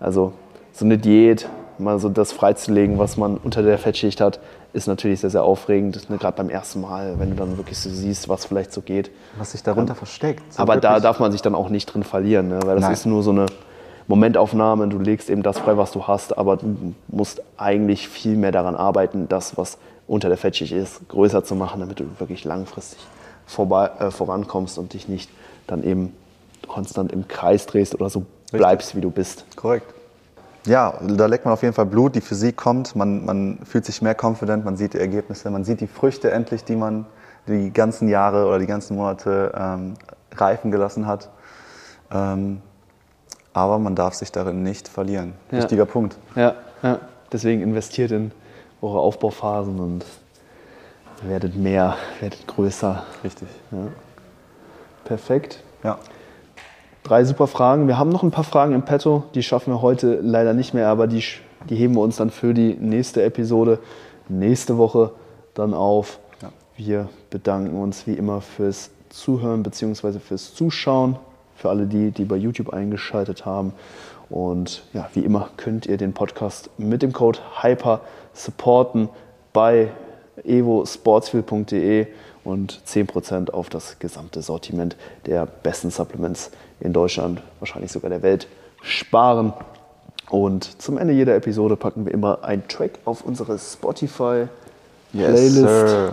Also 0.00 0.32
so 0.72 0.84
eine 0.84 0.98
Diät, 0.98 1.48
mal 1.78 1.98
so 1.98 2.08
das 2.08 2.32
freizulegen, 2.32 2.98
was 2.98 3.16
man 3.16 3.36
unter 3.36 3.62
der 3.62 3.78
Fettschicht 3.78 4.20
hat, 4.20 4.40
ist 4.72 4.86
natürlich 4.86 5.20
sehr, 5.20 5.30
sehr 5.30 5.42
aufregend, 5.42 6.08
ne, 6.10 6.16
gerade 6.16 6.36
beim 6.36 6.48
ersten 6.48 6.80
Mal, 6.80 7.18
wenn 7.18 7.30
du 7.30 7.36
dann 7.36 7.56
wirklich 7.56 7.78
so 7.78 7.90
siehst, 7.90 8.28
was 8.28 8.44
vielleicht 8.44 8.72
so 8.72 8.82
geht. 8.82 9.10
Was 9.36 9.52
sich 9.52 9.62
darunter 9.62 9.92
ähm, 9.92 9.98
versteckt. 9.98 10.52
So 10.52 10.62
aber 10.62 10.76
da 10.76 11.00
darf 11.00 11.18
man 11.18 11.32
sich 11.32 11.42
dann 11.42 11.54
auch 11.54 11.70
nicht 11.70 11.86
drin 11.86 12.04
verlieren, 12.04 12.48
ne, 12.48 12.60
weil 12.64 12.76
das 12.76 12.84
Nein. 12.84 12.92
ist 12.92 13.06
nur 13.06 13.22
so 13.22 13.30
eine 13.30 13.46
Momentaufnahme, 14.06 14.88
du 14.88 14.98
legst 14.98 15.28
eben 15.28 15.42
das 15.42 15.58
frei, 15.58 15.76
was 15.76 15.92
du 15.92 16.06
hast, 16.06 16.38
aber 16.38 16.56
du 16.56 16.94
musst 17.08 17.42
eigentlich 17.56 18.08
viel 18.08 18.36
mehr 18.36 18.52
daran 18.52 18.76
arbeiten, 18.76 19.28
das, 19.28 19.56
was 19.56 19.78
unter 20.06 20.28
der 20.28 20.38
Fettschicht 20.38 20.72
ist, 20.72 21.08
größer 21.08 21.44
zu 21.44 21.54
machen, 21.54 21.80
damit 21.80 22.00
du 22.00 22.04
wirklich 22.18 22.44
langfristig 22.44 22.98
vorbei, 23.50 23.90
äh, 23.98 24.10
vorankommst 24.10 24.78
und 24.78 24.92
dich 24.94 25.08
nicht 25.08 25.30
dann 25.66 25.82
eben 25.82 26.14
konstant 26.68 27.12
im 27.12 27.28
Kreis 27.28 27.66
drehst 27.66 27.94
oder 27.94 28.08
so 28.08 28.24
bleibst, 28.52 28.94
wie 28.96 29.00
du 29.00 29.10
bist. 29.10 29.44
Korrekt. 29.56 29.92
Ja, 30.66 30.98
da 31.00 31.26
leckt 31.26 31.44
man 31.46 31.54
auf 31.54 31.62
jeden 31.62 31.74
Fall 31.74 31.86
Blut, 31.86 32.14
die 32.14 32.20
Physik 32.20 32.56
kommt, 32.56 32.94
man, 32.94 33.24
man 33.24 33.58
fühlt 33.64 33.86
sich 33.86 34.02
mehr 34.02 34.14
confident, 34.20 34.64
man 34.64 34.76
sieht 34.76 34.92
die 34.92 34.98
Ergebnisse, 34.98 35.50
man 35.50 35.64
sieht 35.64 35.80
die 35.80 35.86
Früchte 35.86 36.30
endlich, 36.30 36.64
die 36.64 36.76
man 36.76 37.06
die 37.46 37.72
ganzen 37.72 38.08
Jahre 38.08 38.46
oder 38.46 38.58
die 38.58 38.66
ganzen 38.66 38.96
Monate 38.96 39.52
ähm, 39.56 39.94
reifen 40.36 40.70
gelassen 40.70 41.06
hat. 41.06 41.30
Ähm, 42.12 42.60
aber 43.52 43.78
man 43.78 43.94
darf 43.94 44.14
sich 44.14 44.30
darin 44.32 44.62
nicht 44.62 44.86
verlieren. 44.86 45.32
Ja. 45.50 45.58
Wichtiger 45.58 45.86
Punkt. 45.86 46.16
Ja, 46.36 46.54
ja, 46.82 47.00
deswegen 47.32 47.62
investiert 47.62 48.10
in 48.10 48.30
eure 48.82 49.00
Aufbauphasen 49.00 49.80
und 49.80 50.04
werdet 51.22 51.56
mehr, 51.56 51.96
werdet 52.20 52.46
größer. 52.46 53.04
Richtig. 53.24 53.48
Ja. 53.70 53.88
Perfekt. 55.04 55.62
Ja. 55.82 55.98
Drei 57.02 57.24
super 57.24 57.46
Fragen. 57.46 57.88
Wir 57.88 57.98
haben 57.98 58.10
noch 58.10 58.22
ein 58.22 58.30
paar 58.30 58.44
Fragen 58.44 58.74
im 58.74 58.84
Petto, 58.84 59.24
die 59.34 59.42
schaffen 59.42 59.72
wir 59.72 59.82
heute 59.82 60.20
leider 60.22 60.52
nicht 60.52 60.74
mehr, 60.74 60.88
aber 60.88 61.06
die, 61.06 61.24
die 61.68 61.76
heben 61.76 61.94
wir 61.94 62.02
uns 62.02 62.16
dann 62.16 62.30
für 62.30 62.54
die 62.54 62.74
nächste 62.74 63.22
Episode 63.22 63.78
nächste 64.28 64.78
Woche 64.78 65.12
dann 65.54 65.74
auf. 65.74 66.20
Ja. 66.42 66.50
Wir 66.76 67.08
bedanken 67.30 67.80
uns 67.80 68.06
wie 68.06 68.14
immer 68.14 68.40
fürs 68.40 68.90
Zuhören 69.08 69.62
bzw. 69.62 70.20
fürs 70.20 70.54
Zuschauen, 70.54 71.16
für 71.56 71.68
alle 71.68 71.86
die, 71.86 72.10
die 72.10 72.24
bei 72.24 72.36
YouTube 72.36 72.72
eingeschaltet 72.72 73.44
haben. 73.44 73.72
Und 74.28 74.84
ja, 74.92 75.08
wie 75.14 75.20
immer 75.20 75.50
könnt 75.56 75.86
ihr 75.86 75.96
den 75.96 76.12
Podcast 76.12 76.70
mit 76.78 77.02
dem 77.02 77.12
Code 77.12 77.40
HYPER 77.60 78.00
supporten 78.32 79.08
bei 79.52 79.90
evosportsfield.de 80.44 82.06
und 82.44 82.80
10% 82.86 83.50
auf 83.50 83.68
das 83.68 83.98
gesamte 83.98 84.42
Sortiment 84.42 84.96
der 85.26 85.46
besten 85.46 85.90
Supplements 85.90 86.50
in 86.80 86.92
Deutschland, 86.92 87.42
wahrscheinlich 87.58 87.90
sogar 87.92 88.10
der 88.10 88.22
Welt, 88.22 88.46
sparen. 88.82 89.52
Und 90.30 90.80
zum 90.80 90.96
Ende 90.96 91.12
jeder 91.12 91.34
Episode 91.34 91.76
packen 91.76 92.06
wir 92.06 92.14
immer 92.14 92.44
einen 92.44 92.66
Track 92.68 93.00
auf 93.04 93.22
unsere 93.22 93.58
Spotify-Playlist. 93.58 95.62
Yes, 95.62 96.12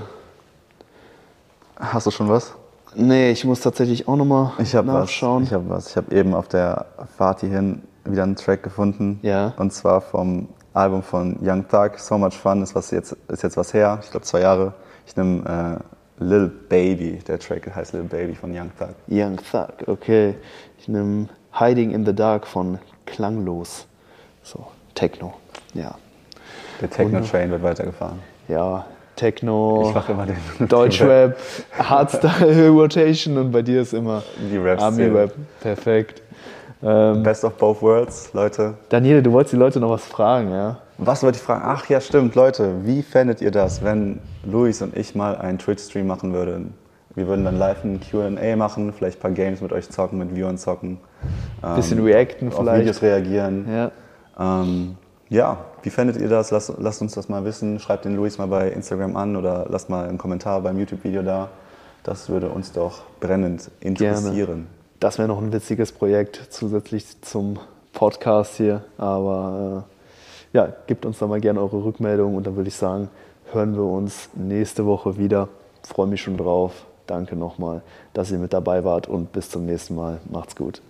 Hast 1.79 2.07
du 2.07 2.11
schon 2.11 2.27
was? 2.27 2.53
Nee, 2.95 3.31
ich 3.31 3.45
muss 3.45 3.59
tatsächlich 3.59 4.07
auch 4.07 4.15
nochmal 4.15 4.53
nachschauen. 4.57 5.43
Was. 5.43 5.49
Ich 5.49 5.53
habe 5.53 5.69
was. 5.69 5.89
Ich 5.91 5.97
habe 5.97 6.15
eben 6.15 6.33
auf 6.33 6.47
der 6.47 6.87
Fahrt 7.15 7.41
hierhin 7.41 7.83
wieder 8.03 8.23
einen 8.23 8.35
Track 8.35 8.63
gefunden. 8.63 9.19
Ja. 9.21 9.53
Und 9.57 9.73
zwar 9.73 10.01
vom 10.01 10.47
Album 10.77 11.01
von 11.03 11.37
Young 11.41 11.67
Thug, 11.67 11.97
So 11.97 12.17
Much 12.17 12.33
Fun, 12.37 12.61
ist, 12.61 12.75
was 12.75 12.91
jetzt, 12.91 13.15
ist 13.27 13.43
jetzt 13.43 13.57
was 13.57 13.73
her, 13.73 13.99
ich 14.03 14.11
glaube 14.11 14.25
zwei 14.25 14.41
Jahre. 14.41 14.73
Ich 15.05 15.15
nehme 15.17 15.79
äh, 16.19 16.23
Lil 16.23 16.47
Baby, 16.47 17.19
der 17.27 17.39
Track 17.39 17.73
heißt 17.75 17.93
Lil 17.93 18.03
Baby 18.03 18.35
von 18.35 18.51
Young 18.51 18.71
Thug. 18.77 18.89
Young 19.09 19.37
Thug, 19.37 19.87
okay. 19.87 20.35
Ich 20.79 20.87
nehme 20.87 21.27
Hiding 21.57 21.91
in 21.91 22.05
the 22.05 22.13
Dark 22.13 22.45
von 22.45 22.79
Klanglos, 23.05 23.87
so 24.43 24.67
Techno. 24.93 25.33
ja, 25.73 25.95
Der 26.81 26.89
Techno-Train 26.89 27.51
wird 27.51 27.63
weitergefahren. 27.63 28.19
ja, 28.47 28.85
Techno, 29.15 29.85
Ich 29.89 29.95
mache 29.95 30.11
immer 30.11 30.27
den 30.27 30.37
Deutschrap, 30.67 31.35
Hardstyle 31.77 32.69
Rotation 32.81 33.37
und 33.37 33.51
bei 33.51 33.63
dir 33.63 33.81
ist 33.81 33.93
immer. 33.93 34.21
Army-Rap. 34.79 35.33
Perfekt. 35.59 36.21
Ähm, 36.83 37.23
Best 37.23 37.43
of 37.43 37.53
both 37.53 37.81
worlds, 37.81 38.31
Leute. 38.33 38.75
Daniele, 38.89 39.23
du 39.23 39.31
wolltest 39.31 39.53
die 39.53 39.57
Leute 39.57 39.79
noch 39.79 39.89
was 39.89 40.05
fragen, 40.05 40.51
ja? 40.51 40.77
Was 40.99 41.23
wollte 41.23 41.37
ich 41.37 41.43
fragen? 41.43 41.63
Ach 41.65 41.87
ja, 41.89 41.99
stimmt, 42.01 42.35
Leute. 42.35 42.85
Wie 42.85 43.01
fändet 43.01 43.41
ihr 43.41 43.51
das, 43.51 43.83
wenn 43.83 44.19
Luis 44.43 44.81
und 44.81 44.95
ich 44.95 45.15
mal 45.15 45.35
einen 45.37 45.59
Twitch-Stream 45.59 46.07
machen 46.07 46.33
würden? 46.33 46.73
Wir 47.15 47.27
würden 47.27 47.45
dann 47.45 47.57
live 47.57 47.83
ein 47.83 47.99
Q&A 47.99 48.55
machen, 48.55 48.93
vielleicht 48.93 49.17
ein 49.17 49.21
paar 49.21 49.31
Games 49.31 49.61
mit 49.61 49.73
euch 49.73 49.89
zocken, 49.89 50.19
mit 50.19 50.35
Viewern 50.35 50.59
zocken. 50.59 50.99
Ähm, 51.63 51.75
Bisschen 51.75 52.03
reacten 52.03 52.49
auf 52.49 52.57
vielleicht. 52.57 52.81
Videos 52.81 53.01
reagieren. 53.01 53.65
Ja. 53.67 53.91
Ähm, 54.39 54.97
ja, 55.29 55.57
wie 55.81 55.89
fändet 55.89 56.17
ihr 56.17 56.29
das? 56.29 56.51
Lasst, 56.51 56.73
lasst 56.77 57.01
uns 57.01 57.13
das 57.13 57.27
mal 57.27 57.43
wissen. 57.43 57.79
Schreibt 57.79 58.05
den 58.05 58.15
Luis 58.15 58.37
mal 58.37 58.47
bei 58.47 58.69
Instagram 58.69 59.17
an 59.17 59.35
oder 59.35 59.65
lasst 59.67 59.89
mal 59.89 60.07
einen 60.07 60.19
Kommentar 60.19 60.61
beim 60.61 60.77
YouTube-Video 60.77 61.23
da. 61.23 61.49
Das 62.03 62.29
würde 62.29 62.49
uns 62.49 62.71
doch 62.71 63.01
brennend 63.19 63.71
interessieren. 63.79 64.67
Das 64.99 65.19
wäre 65.19 65.27
noch 65.27 65.39
ein 65.39 65.53
witziges 65.53 65.91
Projekt 65.91 66.47
zusätzlich 66.49 67.21
zum 67.21 67.59
Podcast 67.93 68.55
hier. 68.55 68.83
Aber 68.97 69.85
äh, 70.53 70.57
ja, 70.57 70.73
gebt 70.87 71.05
uns 71.05 71.19
da 71.19 71.27
mal 71.27 71.39
gerne 71.39 71.61
eure 71.61 71.83
Rückmeldung 71.83 72.35
und 72.35 72.47
dann 72.47 72.55
würde 72.55 72.69
ich 72.69 72.75
sagen, 72.75 73.09
hören 73.51 73.75
wir 73.75 73.83
uns 73.83 74.29
nächste 74.33 74.85
Woche 74.85 75.17
wieder. 75.17 75.49
Freue 75.83 76.07
mich 76.07 76.21
schon 76.21 76.37
drauf. 76.37 76.85
Danke 77.05 77.35
nochmal, 77.35 77.81
dass 78.13 78.31
ihr 78.31 78.39
mit 78.39 78.53
dabei 78.53 78.83
wart 78.83 79.07
und 79.07 79.31
bis 79.31 79.49
zum 79.49 79.65
nächsten 79.65 79.95
Mal. 79.95 80.19
Macht's 80.29 80.55
gut. 80.55 80.81